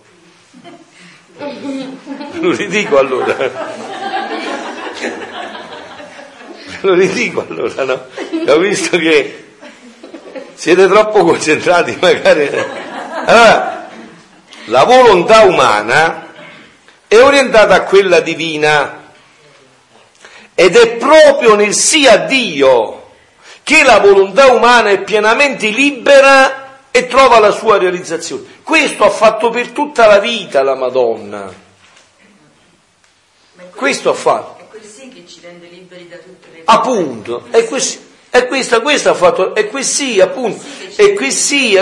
[2.41, 3.37] Lo ridico allora.
[6.81, 8.07] Lo ridico allora, no?
[8.47, 9.49] Ho visto che
[10.55, 12.49] siete troppo concentrati magari.
[13.27, 13.91] Allora,
[14.65, 16.33] la volontà umana
[17.07, 19.13] è orientata a quella divina
[20.55, 23.03] ed è proprio nel sia Dio
[23.65, 28.45] che la volontà umana è pienamente libera e trova la sua realizzazione.
[28.63, 31.53] Questo ha fatto per tutta la vita la Madonna.
[33.75, 34.63] Questo ha fatto.
[34.63, 36.79] È quel sì che ci rende liberi da tutte le cose.
[36.79, 38.04] Appunto, è questo.
[38.37, 40.61] E questa, questa ha fatto, e qui appunto,
[40.97, 41.31] e qui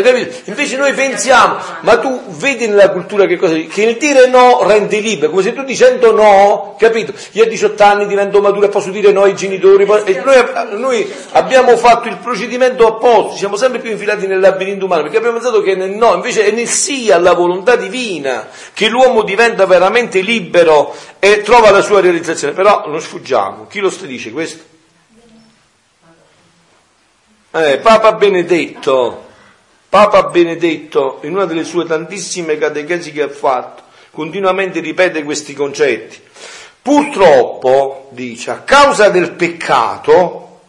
[0.03, 0.37] capito?
[0.51, 5.01] Invece noi pensiamo, ma tu vedi nella cultura che cosa Che il dire no rende
[5.01, 7.15] libero, come se tu dicendo no, capito?
[7.31, 10.05] Io a 18 anni divento maturo e posso dire no ai genitori, noi,
[10.73, 15.39] noi abbiamo fatto il procedimento opposto, siamo sempre più infilati nel labirinto umano, perché abbiamo
[15.39, 20.21] pensato che nel no, invece è nel sì alla volontà divina, che l'uomo diventa veramente
[20.21, 22.53] libero e trova la sua realizzazione.
[22.53, 24.72] Però non sfuggiamo, chi lo sta dice questo?
[27.55, 29.27] Eh, Papa Benedetto,
[29.91, 36.19] Papa Benedetto, in una delle sue tantissime catechesi che ha fatto, continuamente ripete questi concetti.
[36.81, 40.61] Purtroppo, dice, a causa del peccato,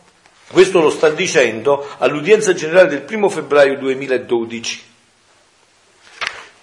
[0.51, 4.83] questo lo sta dicendo all'udienza generale del primo febbraio 2012,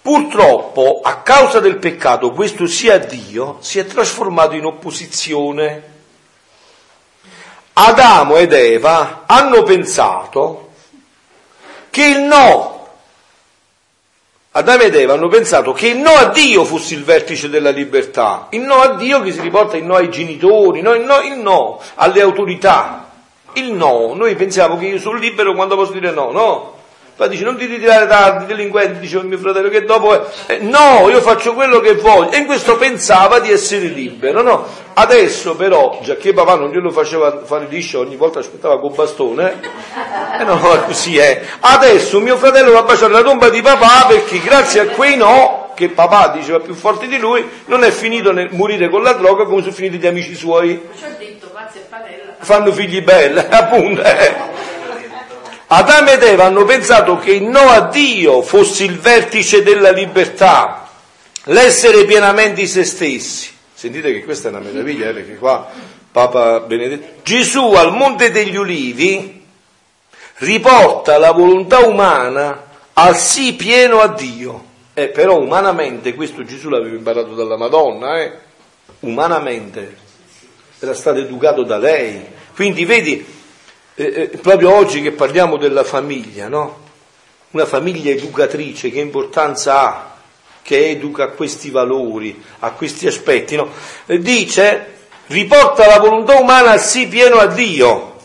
[0.03, 5.90] purtroppo a causa del peccato questo sia Dio si è trasformato in opposizione
[7.73, 10.69] Adamo ed Eva hanno pensato
[11.89, 12.71] che il no
[14.53, 18.47] Adamo ed Eva hanno pensato che il no a Dio fosse il vertice della libertà,
[18.49, 21.37] il no a Dio che si riporta il no ai genitori, no, il, no, il
[21.37, 23.09] no alle autorità,
[23.53, 26.79] il no, noi pensiamo che io sono libero quando posso dire no, no,
[27.17, 30.21] ma dice non ti ritirare tardi, delinquenti, diceva mio fratello, che dopo è...
[30.47, 32.31] Eh, no, io faccio quello che voglio.
[32.31, 34.65] E in questo pensava di essere libero, no?
[34.93, 39.59] Adesso però, già che papà non glielo faceva fare liscio, ogni volta aspettava col bastone,
[40.39, 40.43] eh?
[40.43, 41.41] no, così è.
[41.59, 45.73] Adesso mio fratello va a baciare la tomba di papà perché grazie a quei no,
[45.75, 49.45] che papà diceva più forti di lui, non è finito nel morire con la droga
[49.45, 50.89] come sono finiti gli amici suoi.
[52.39, 54.01] Fanno figli belli, appunto.
[54.01, 54.60] Eh.
[55.73, 60.89] Adamo ed Eva hanno pensato che il no a Dio fosse il vertice della libertà,
[61.45, 63.49] l'essere pienamente se stessi.
[63.73, 65.71] Sentite che questa è una meraviglia, eh, perché qua
[66.11, 67.21] Papa Benedetto.
[67.23, 69.45] Gesù al Monte degli Ulivi
[70.39, 74.65] riporta la volontà umana al sì pieno a Dio.
[74.93, 78.33] Eh, però umanamente, questo Gesù l'aveva imparato dalla Madonna, eh?
[78.99, 79.95] umanamente,
[80.79, 82.25] era stato educato da lei.
[82.53, 83.25] Quindi vedi,
[83.95, 86.89] eh, eh, proprio oggi che parliamo della famiglia, no?
[87.51, 90.15] Una famiglia educatrice, che importanza ha,
[90.61, 93.69] che educa a questi valori, a questi aspetti, no?
[94.05, 94.93] Eh, dice,
[95.27, 98.15] riporta la volontà umana al sì pieno a Dio.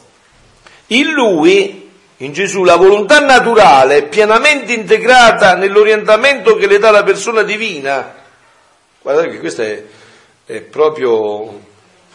[0.88, 7.02] In lui, in Gesù, la volontà naturale è pienamente integrata nell'orientamento che le dà la
[7.02, 8.14] persona divina.
[9.02, 9.82] Guardate che questo è,
[10.46, 11.60] è proprio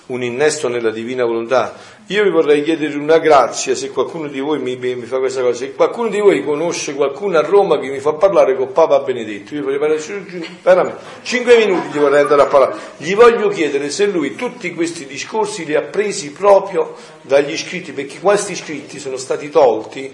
[0.07, 1.73] un innesto nella divina volontà.
[2.07, 5.59] Io vi vorrei chiedere una grazia se qualcuno di voi mi, mi, fa questa cosa,
[5.59, 9.55] se qualcuno di voi conosce qualcuno a Roma che mi fa parlare con Papa Benedetto,
[9.55, 10.01] io vorrei parlare
[10.61, 15.05] veramente, 5 minuti gli vorrei andare a parlare, gli voglio chiedere se lui tutti questi
[15.05, 20.11] discorsi li ha presi proprio dagli scritti, perché questi scritti sono stati tolti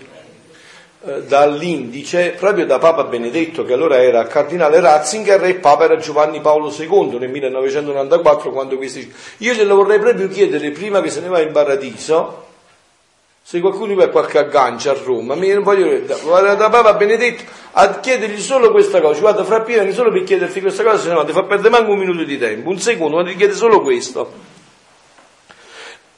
[1.06, 6.42] eh, dall'indice proprio da Papa Benedetto, che allora era cardinale Ratzinger, e Papa era Giovanni
[6.42, 9.14] Paolo II nel 1994, quando questi...
[9.38, 12.46] Io glielo vorrei proprio chiedere prima che se ne va in paradiso,
[13.44, 17.44] se qualcuno ha qualche aggancio a Roma, mi voglio vado da Papa Benedetto
[17.74, 21.24] a chiedergli solo questa cosa, guarda fra pieni solo per chiederti questa cosa, se no
[21.24, 24.34] ti fa perdere manco un minuto di tempo, un secondo, ma ti chiede solo questo.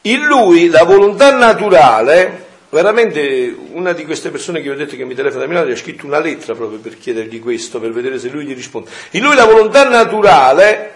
[0.04, 5.16] In lui la volontà naturale veramente una di queste persone che ho detto che mi
[5.16, 8.30] telefona da Milano gli ha scritto una lettera proprio per chiedergli questo, per vedere se
[8.30, 8.92] lui gli risponde.
[9.12, 10.96] In lui la volontà naturale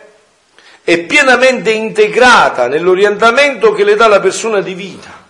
[0.84, 5.21] è pienamente integrata nell'orientamento che le dà la persona divina.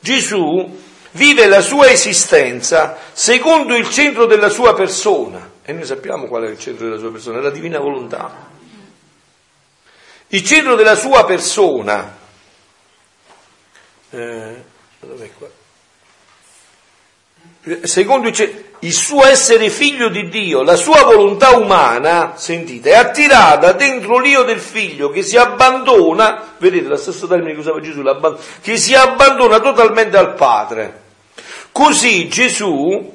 [0.00, 6.44] Gesù vive la sua esistenza secondo il centro della sua persona e noi sappiamo qual
[6.44, 8.50] è il centro della sua persona, è la divina volontà.
[10.28, 12.16] Il centro della sua persona
[14.10, 14.64] eh,
[15.06, 15.48] Dov'è qua?
[17.82, 24.18] Secondo il suo essere figlio di Dio, la sua volontà umana, sentite, è attirata dentro
[24.18, 28.02] l'io del figlio che si abbandona, vedete la stessa termine che usava Gesù,
[28.62, 31.02] che si abbandona totalmente al Padre.
[31.72, 33.12] Così Gesù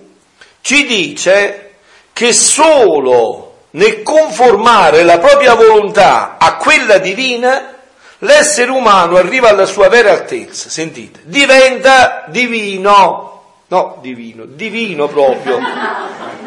[0.62, 1.76] ci dice
[2.12, 7.81] che solo nel conformare la propria volontà a quella divina
[8.22, 15.60] l'essere umano arriva alla sua vera altezza, sentite, diventa divino, no, divino, divino proprio.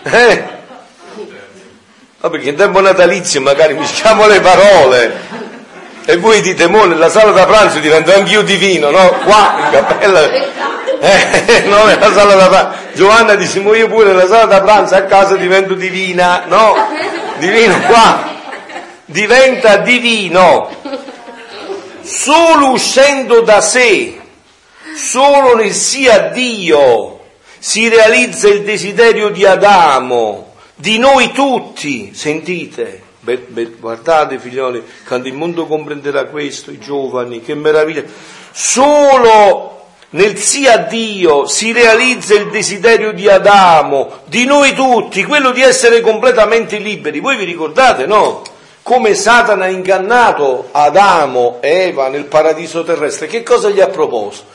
[0.00, 0.44] Eh?
[2.20, 5.20] No, perché in tempo natalizio magari mischiamo le parole
[6.04, 9.10] e voi dite, mo nella sala da pranzo divento anch'io divino, no?
[9.24, 12.76] Qua in cappella, eh, no, nella sala da pranzo.
[12.94, 16.76] Giovanna dice, mo io pure nella sala da pranzo a casa divento divina, no?
[17.38, 18.36] Divino qua
[19.10, 20.68] diventa divino
[22.08, 24.18] solo uscendo da sé,
[24.96, 27.20] solo nel sia Dio
[27.58, 35.28] si realizza il desiderio di Adamo, di noi tutti, sentite, be, be, guardate figlioli, quando
[35.28, 38.04] il mondo comprenderà questo, i giovani, che meraviglia,
[38.52, 39.76] solo
[40.10, 46.00] nel sia Dio si realizza il desiderio di Adamo, di noi tutti, quello di essere
[46.00, 47.20] completamente liberi.
[47.20, 48.56] Voi vi ricordate, no?
[48.88, 54.46] Come Satana ha ingannato Adamo e Eva nel paradiso terrestre, che cosa gli ha proposto?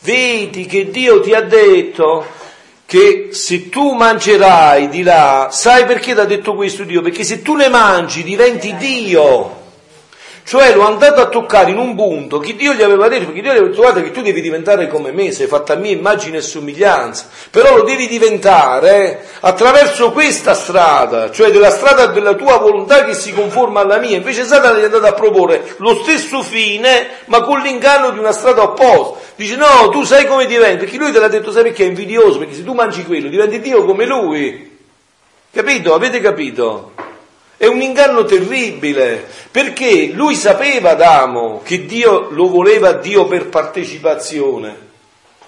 [0.00, 2.24] Vedi che Dio ti ha detto
[2.86, 7.02] che se tu mangerai di là, sai perché ti ha detto questo Dio?
[7.02, 9.64] Perché se tu ne mangi diventi Dio.
[10.46, 13.50] Cioè è andato a toccare in un punto che Dio gli aveva detto, perché Dio
[13.50, 16.36] gli aveva detto guarda che tu devi diventare come me, sei fatta a mia immagine
[16.36, 23.02] e somiglianza, però lo devi diventare attraverso questa strada, cioè della strada della tua volontà
[23.02, 24.18] che si conforma alla mia.
[24.18, 28.30] Invece Satana gli è andato a proporre lo stesso fine, ma con l'inganno di una
[28.30, 29.18] strada opposta.
[29.34, 32.38] Dice no, tu sai come diventi, perché lui te l'ha detto, sai perché è invidioso,
[32.38, 34.78] perché se tu mangi quello diventi Dio come lui.
[35.50, 35.92] Capito?
[35.92, 36.92] Avete capito?
[37.58, 44.84] È un inganno terribile, perché lui sapeva Adamo che Dio lo voleva Dio per partecipazione.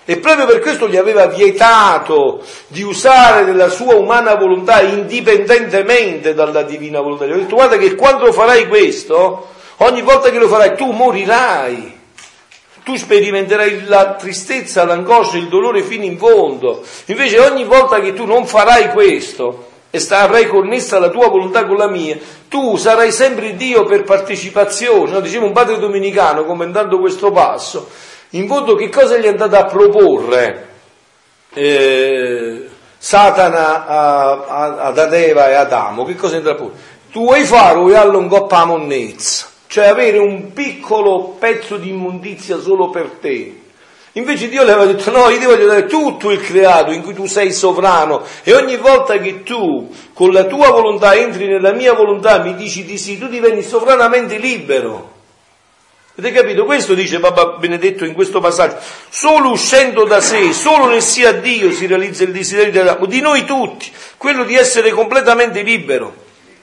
[0.07, 6.63] E proprio per questo gli aveva vietato di usare della sua umana volontà indipendentemente dalla
[6.63, 7.27] divina volontà.
[7.27, 11.97] Gli ha detto guarda che quando farai questo, ogni volta che lo farai tu morirai.
[12.85, 16.83] Tu sperimenterai la tristezza, l'angoscia, il dolore fino in fondo.
[17.05, 21.77] Invece ogni volta che tu non farai questo, e avrai connessa la tua volontà con
[21.77, 25.13] la mia, tu sarai sempre Dio per partecipazione.
[25.13, 25.21] No?
[25.21, 27.89] Diceva un padre domenicano commentando questo passo,
[28.31, 30.69] in fondo che cosa gli è andato a proporre
[31.55, 36.05] eh, Satana a, a, ad Adeva e Adamo?
[36.05, 36.83] Che cosa è andato a proporre?
[37.11, 42.91] Tu vuoi fare vuoi un coppa monnezza, cioè avere un piccolo pezzo di immondizia solo
[42.91, 43.67] per te
[44.19, 47.15] Invece Dio le aveva detto no, io ti voglio dare tutto il creato in cui
[47.15, 51.93] tu sei sovrano e ogni volta che tu con la tua volontà entri nella mia
[51.93, 55.15] volontà mi dici di sì, tu diventi sovranamente libero.
[56.17, 56.65] Avete capito?
[56.65, 58.79] Questo dice Papa Benedetto in questo passaggio.
[59.09, 63.89] Solo uscendo da sé, solo nel sia Dio si realizza il desiderio di noi tutti,
[64.17, 66.13] quello di essere completamente libero.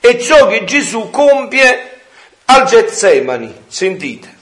[0.02, 2.02] È ciò che Gesù compie
[2.46, 4.36] al Getsemani, sentite,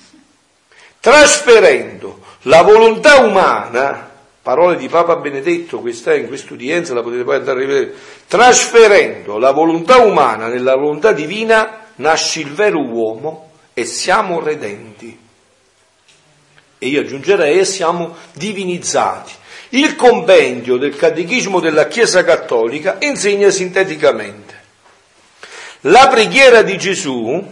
[1.00, 4.10] trasferendo la volontà umana,
[4.42, 7.94] parole di Papa Benedetto, questa è in quest'udienza, la potete poi andare a rivedere,
[8.28, 15.18] trasferendo la volontà umana nella volontà divina, nasce il vero uomo e siamo redenti.
[16.78, 19.32] E io aggiungerei, e siamo divinizzati.
[19.70, 24.62] Il compendio del Catechismo della Chiesa Cattolica insegna sinteticamente.
[25.82, 27.44] La preghiera di Gesù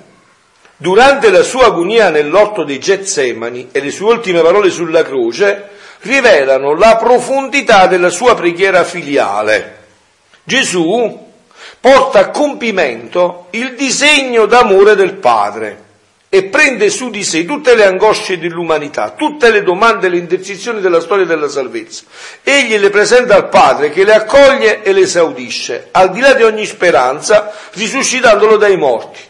[0.81, 6.73] Durante la sua agonia nell'orto dei Getsemani e le sue ultime parole sulla croce rivelano
[6.73, 9.77] la profondità della sua preghiera filiale.
[10.43, 11.29] Gesù
[11.79, 15.83] porta a compimento il disegno d'amore del Padre
[16.29, 20.81] e prende su di sé tutte le angosce dell'umanità, tutte le domande e le intercessioni
[20.81, 22.05] della storia della salvezza.
[22.41, 26.41] Egli le presenta al Padre che le accoglie e le esaudisce, al di là di
[26.41, 29.29] ogni speranza, risuscitandolo dai morti.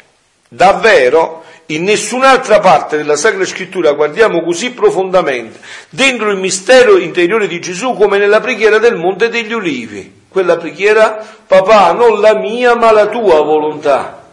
[0.53, 5.57] Davvero, in nessun'altra parte della Sacra Scrittura guardiamo così profondamente
[5.87, 10.23] dentro il mistero interiore di Gesù come nella preghiera del Monte degli Ulivi.
[10.27, 14.25] Quella preghiera, papà, non la mia ma la tua volontà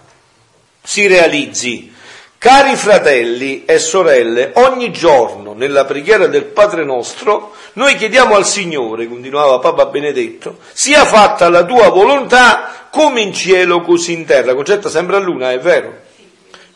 [0.83, 1.95] si realizzi.
[2.37, 9.07] Cari fratelli e sorelle, ogni giorno nella preghiera del Padre nostro noi chiediamo al Signore,
[9.07, 14.57] continuava Papa Benedetto, sia fatta la tua volontà come in cielo così in terra.
[14.57, 16.07] Concetta sempre a luna, è vero?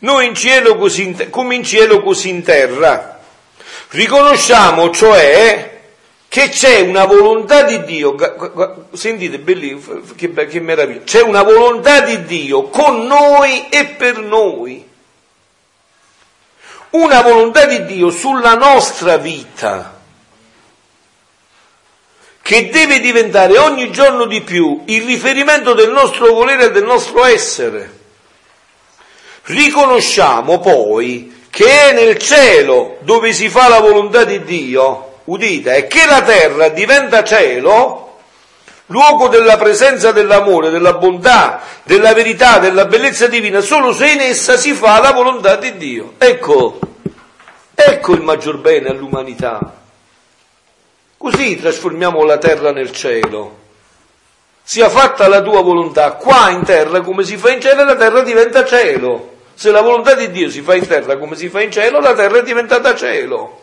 [0.03, 3.21] Noi in cielo in, come in cielo così in terra.
[3.91, 5.81] Riconosciamo cioè
[6.29, 8.17] che c'è una volontà di Dio,
[8.95, 14.89] sentite che meraviglia, c'è una volontà di Dio con noi e per noi.
[16.91, 20.01] Una volontà di Dio sulla nostra vita
[22.43, 27.25] che deve diventare ogni giorno di più il riferimento del nostro volere e del nostro
[27.25, 28.01] essere.
[29.45, 35.87] Riconosciamo poi che è nel cielo dove si fa la volontà di Dio, udite, e
[35.87, 38.19] che la terra diventa cielo,
[38.87, 44.57] luogo della presenza dell'amore, della bontà, della verità, della bellezza divina, solo se in essa
[44.57, 46.15] si fa la volontà di Dio.
[46.19, 46.79] Ecco,
[47.75, 49.75] ecco il maggior bene all'umanità.
[51.19, 53.59] Così trasformiamo la terra nel cielo.
[54.63, 58.23] Sia fatta la tua volontà qua in terra come si fa in cielo, la terra
[58.23, 59.32] diventa cielo.
[59.55, 62.15] Se la volontà di Dio si fa in terra come si fa in cielo, la
[62.15, 63.61] terra è diventata cielo.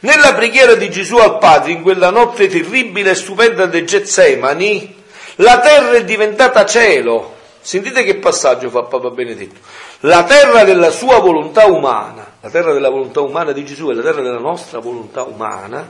[0.00, 5.02] Nella preghiera di Gesù al Padre, in quella notte terribile e stupenda del Getsemani,
[5.36, 7.36] la terra è diventata cielo.
[7.60, 9.60] Sentite che passaggio fa Papa Benedetto.
[10.00, 14.02] La terra della sua volontà umana, la terra della volontà umana di Gesù è la
[14.02, 15.88] terra della nostra volontà umana,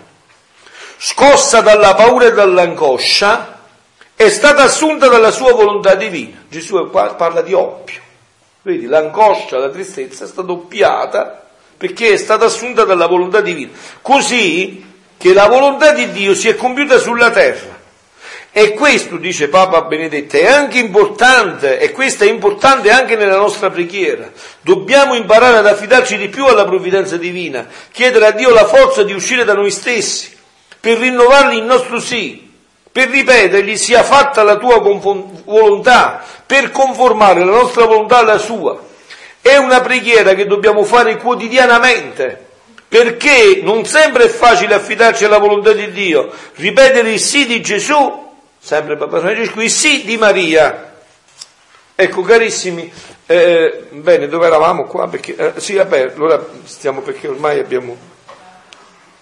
[0.98, 3.60] scossa dalla paura e dall'angoscia,
[4.14, 6.44] è stata assunta dalla sua volontà divina.
[6.48, 8.00] Gesù parla di oppio.
[8.62, 13.70] Vedi, l'angoscia, la tristezza è stata doppiata perché è stata assunta dalla volontà divina.
[14.00, 14.84] Così
[15.16, 17.80] che la volontà di Dio si è compiuta sulla terra.
[18.52, 23.70] E questo, dice Papa Benedetto, è anche importante, e questo è importante anche nella nostra
[23.70, 24.30] preghiera.
[24.60, 29.12] Dobbiamo imparare ad affidarci di più alla provvidenza divina, chiedere a Dio la forza di
[29.12, 30.36] uscire da noi stessi,
[30.78, 32.51] per rinnovargli il nostro sì,
[32.92, 38.78] per ripetergli sia fatta la tua volontà, per conformare la nostra volontà alla sua.
[39.40, 42.46] È una preghiera che dobbiamo fare quotidianamente,
[42.86, 48.20] perché non sempre è facile affidarci alla volontà di Dio, ripetere il sì di Gesù
[48.62, 50.90] sempre Papa Francesco, il sì di Maria.
[51.94, 52.90] Ecco, carissimi,
[53.26, 55.08] eh, bene, dove eravamo qua?
[55.08, 57.96] Perché, eh, sì, vabbè, allora stiamo perché ormai abbiamo,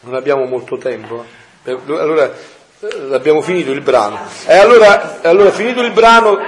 [0.01, 1.25] non abbiamo molto tempo.
[1.65, 2.31] Eh, allora,
[3.13, 4.19] abbiamo finito il brano.
[4.47, 6.39] E allora, allora, finito il brano,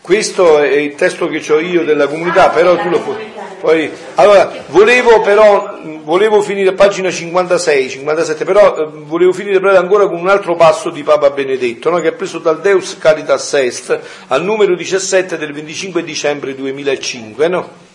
[0.00, 3.28] questo è il testo che ho io della comunità, però tu lo puoi.
[3.60, 10.18] Poi, allora, volevo però, volevo finire, pagina 56, 57, però eh, volevo finire ancora con
[10.18, 14.42] un altro passo di Papa Benedetto, no, che è preso dal Deus Caritas Est, al
[14.42, 17.89] numero 17 del 25 dicembre 2005, no?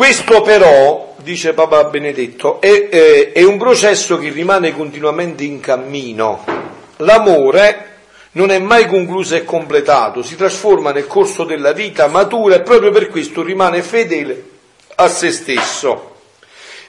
[0.00, 6.42] Questo però, dice Papa Benedetto, è, è, è un processo che rimane continuamente in cammino.
[6.96, 7.98] L'amore
[8.32, 12.90] non è mai concluso e completato, si trasforma nel corso della vita, matura e proprio
[12.90, 14.42] per questo rimane fedele
[14.94, 16.14] a se stesso.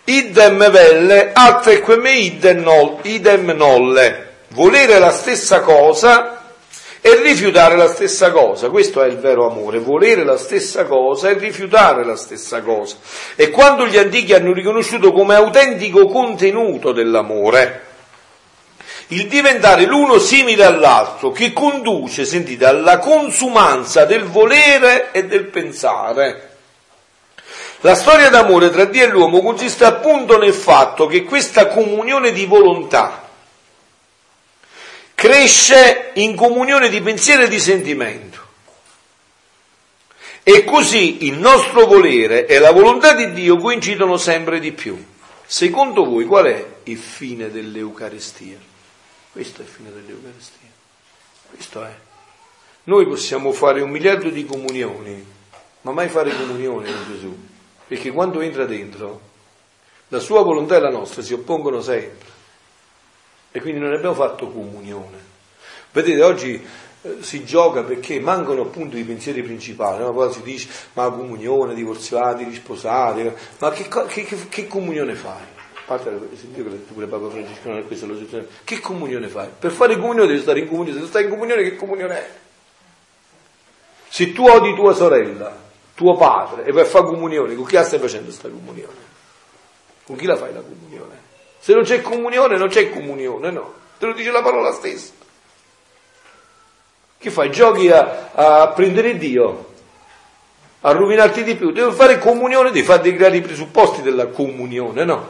[0.05, 4.29] Idem velle, attequeme idem nolle.
[4.51, 6.40] Volere la stessa cosa
[7.01, 8.69] e rifiutare la stessa cosa.
[8.69, 12.95] Questo è il vero amore, volere la stessa cosa e rifiutare la stessa cosa.
[13.35, 17.89] E quando gli antichi hanno riconosciuto come autentico contenuto dell'amore,
[19.07, 26.49] il diventare l'uno simile all'altro che conduce, sentite, alla consumanza del volere e del pensare.
[27.81, 32.45] La storia d'amore tra Dio e l'uomo consiste appunto nel fatto che questa comunione di
[32.45, 33.29] volontà
[35.21, 38.39] cresce in comunione di pensiero e di sentimento.
[40.41, 44.97] E così il nostro volere e la volontà di Dio coincidono sempre di più.
[45.45, 48.57] Secondo voi qual è il fine dell'Eucaristia?
[49.31, 50.69] Questo è il fine dell'Eucaristia.
[51.51, 51.95] Questo è.
[52.85, 55.23] Noi possiamo fare un miliardo di comunioni,
[55.81, 57.37] ma mai fare comunione con Gesù,
[57.87, 59.21] perché quando entra dentro,
[60.07, 62.40] la sua volontà e la nostra si oppongono sempre.
[63.51, 65.29] E quindi non abbiamo fatto comunione.
[65.91, 66.65] Vedete, oggi
[67.01, 70.13] eh, si gioca perché mancano appunto i pensieri principali, no?
[70.13, 73.29] poi si dice ma comunione, divorziati, risposati,
[73.59, 75.59] ma che, che, che, che comunione fai?
[75.97, 79.49] parte che pure Papa Francesco non è questa la situazione, che comunione fai?
[79.57, 82.29] Per fare comunione devi stare in comunione, se stai in comunione che comunione è?
[84.07, 85.57] Se tu odi tua sorella,
[85.95, 89.09] tuo padre, e vai a fare comunione, con chi la stai facendo questa comunione?
[90.05, 91.29] Con chi la fai la comunione?
[91.61, 93.73] Se non c'è comunione, non c'è comunione, no.
[93.99, 95.11] Te lo dice la parola stessa.
[97.19, 97.51] Che fai?
[97.51, 99.69] Giochi a, a prendere Dio?
[100.81, 101.71] A rovinarti di più?
[101.71, 105.27] Devi fare comunione, devi fare dei gradi presupposti della comunione, no?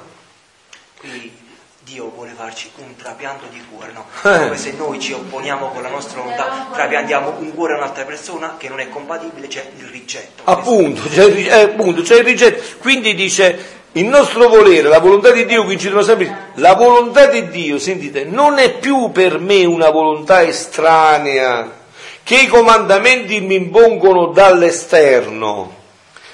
[0.97, 1.37] Quindi
[1.83, 4.05] Dio vuole farci un trapianto di cuore, no?
[4.23, 4.43] Eh.
[4.43, 8.55] Come se noi ci opponiamo con la nostra volontà, trapiantiamo un cuore a un'altra persona
[8.57, 10.43] che non è compatibile, c'è il rigetto.
[10.45, 12.77] Appunto, c'è il, eh, appunto, c'è il rigetto.
[12.79, 16.51] Quindi dice il nostro volere, la volontà di Dio coincidono sempre.
[16.55, 21.79] La volontà di Dio, sentite, non è più per me una volontà estranea
[22.23, 25.75] che i comandamenti mi impongono dall'esterno,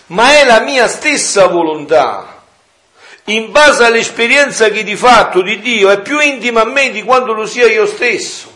[0.08, 2.38] ma è la mia stessa volontà
[3.30, 7.34] in base all'esperienza che di fatto di Dio è più intima a me di quanto
[7.34, 8.56] lo sia io stesso.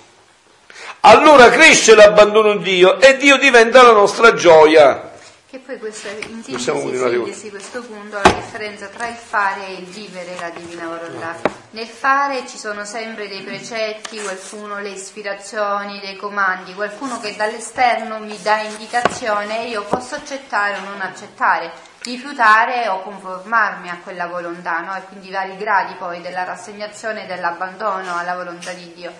[1.02, 5.11] Allora cresce l'abbandono di Dio e Dio diventa la nostra gioia.
[5.52, 9.86] Che poi questo è in sintesi, questo punto la differenza tra il fare e il
[9.86, 11.36] vivere la divina volontà.
[11.72, 18.20] Nel fare ci sono sempre dei precetti, qualcuno le ispirazioni, dei comandi, qualcuno che dall'esterno
[18.20, 21.70] mi dà indicazione e io posso accettare o non accettare
[22.04, 24.96] rifiutare o conformarmi a quella volontà, no?
[24.96, 29.12] e quindi i vari gradi poi della rassegnazione e dell'abbandono alla volontà di Dio.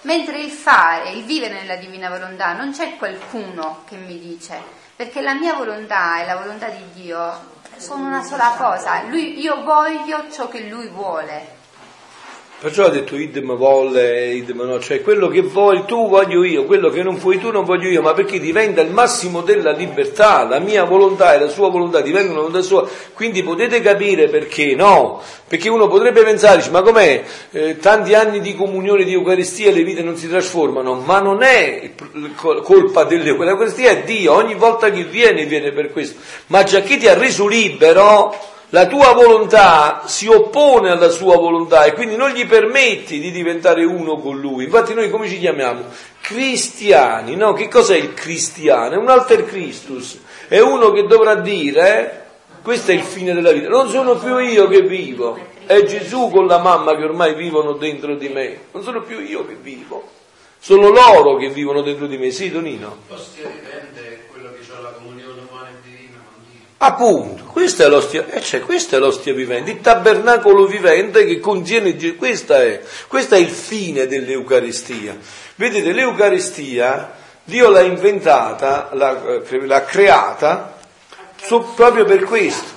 [0.00, 5.20] Mentre il fare, il vivere nella divina volontà, non c'è qualcuno che mi dice, perché
[5.20, 10.30] la mia volontà e la volontà di Dio sono una sola cosa, lui, io voglio
[10.30, 11.55] ciò che lui vuole,
[12.58, 16.88] Perciò ha detto idem volle, idem no, cioè quello che vuoi tu voglio io, quello
[16.88, 20.58] che non vuoi tu non voglio io, ma perché diventa il massimo della libertà, la
[20.58, 25.68] mia volontà e la sua volontà diventano volontà sua, quindi potete capire perché no, perché
[25.68, 30.16] uno potrebbe pensare, ma com'è, eh, tanti anni di comunione di Eucaristia le vite non
[30.16, 31.90] si trasformano, ma non è
[32.62, 37.06] colpa dell'Eucaristia, è Dio, ogni volta che viene viene per questo, ma già chi ti
[37.06, 38.34] ha reso libero,
[38.70, 43.84] la tua volontà si oppone alla sua volontà e quindi non gli permetti di diventare
[43.84, 44.64] uno con lui.
[44.64, 45.84] Infatti noi come ci chiamiamo?
[46.20, 47.52] Cristiani, no?
[47.52, 48.94] Che cos'è il cristiano?
[48.94, 50.18] È un alter Christus,
[50.48, 54.38] è uno che dovrà dire, eh, questo è il fine della vita, non sono più
[54.38, 58.82] io che vivo, è Gesù con la mamma che ormai vivono dentro di me, non
[58.82, 60.08] sono più io che vivo,
[60.58, 62.96] sono loro che vivono dentro di me, sì Donino?
[63.08, 66.65] Ostia dipende quello che c'è la comunione umana e divina con Dio.
[66.78, 71.96] Appunto, questa è l'ostia, eh, cioè, questa è l'ostia vivente, il tabernacolo vivente che contiene
[71.96, 75.16] Gesù, questa è, questo è il fine dell'Eucaristia.
[75.54, 80.76] Vedete, l'Eucaristia, Dio l'ha inventata, l'ha, eh, l'ha creata
[81.42, 82.74] so, proprio per questo.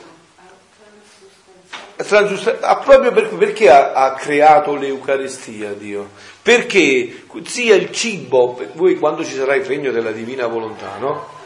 [1.97, 6.11] Proprio per, perché ha, ha, creato l'Eucaristia Dio?
[6.41, 11.37] Perché sia il cibo, voi quando ci sarà il regno della divina volontà, no?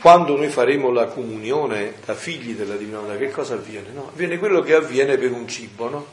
[0.00, 3.88] Quando noi faremo la comunione da figli della divina volontà, che cosa avviene?
[3.92, 4.10] No?
[4.12, 6.06] Avviene quello che avviene per un cibo, no?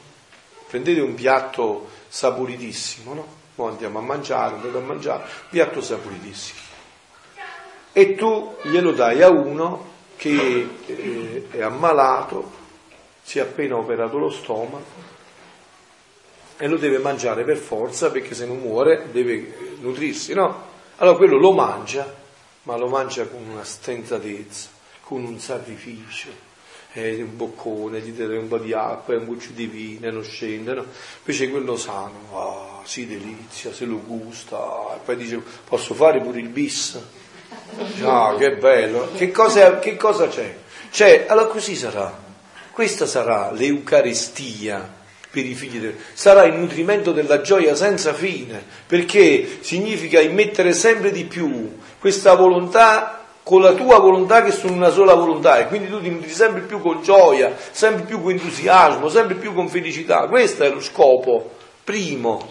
[0.67, 3.27] Prendete un piatto saporitissimo, no?
[3.53, 6.59] Poi andiamo a mangiare, andate a mangiare, piatto saporitissimo.
[7.93, 12.51] E tu glielo dai a uno che eh, è ammalato,
[13.21, 15.13] si è appena operato lo stomaco
[16.57, 20.73] e lo deve mangiare per forza perché se non muore deve nutrirsi, no?
[20.97, 22.23] Allora quello lo mangia
[22.65, 24.69] ma lo mangia con una stenzatezza,
[25.01, 26.29] con un sacrificio,
[26.93, 30.73] eh, un boccone, gli date un po' di acqua, un buccio di vino, non scende,
[30.73, 30.85] no?
[31.19, 36.39] Invece quello sano, ah, si delizia, se lo gusta, e poi dice posso fare pure
[36.39, 36.99] il bis?
[38.01, 39.11] Ah, che bello!
[39.15, 40.57] Che cosa, che cosa c'è?
[40.89, 42.23] C'è, allora così sarà.
[42.71, 45.95] Questa sarà l'Eucaristia per i figli del...
[46.13, 53.23] Sarà il nutrimento della gioia senza fine, perché significa immettere sempre di più questa volontà
[53.41, 56.61] con la tua volontà che sono una sola volontà e quindi tu ti nutri sempre
[56.61, 60.27] più con gioia, sempre più con entusiasmo, sempre più con felicità.
[60.27, 62.47] Questo è lo scopo primo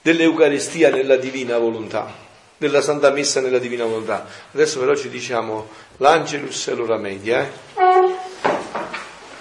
[0.00, 2.10] dell'Eucaristia nella divina volontà,
[2.56, 4.24] della Santa Messa nella divina volontà.
[4.54, 7.42] Adesso però ci diciamo l'Angelus e l'ora media.
[7.42, 7.50] Eh?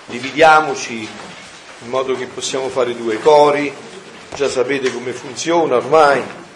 [0.08, 1.08] Dividiamoci
[1.84, 3.74] in modo che possiamo fare due cori,
[4.36, 6.47] già sapete come funziona ormai.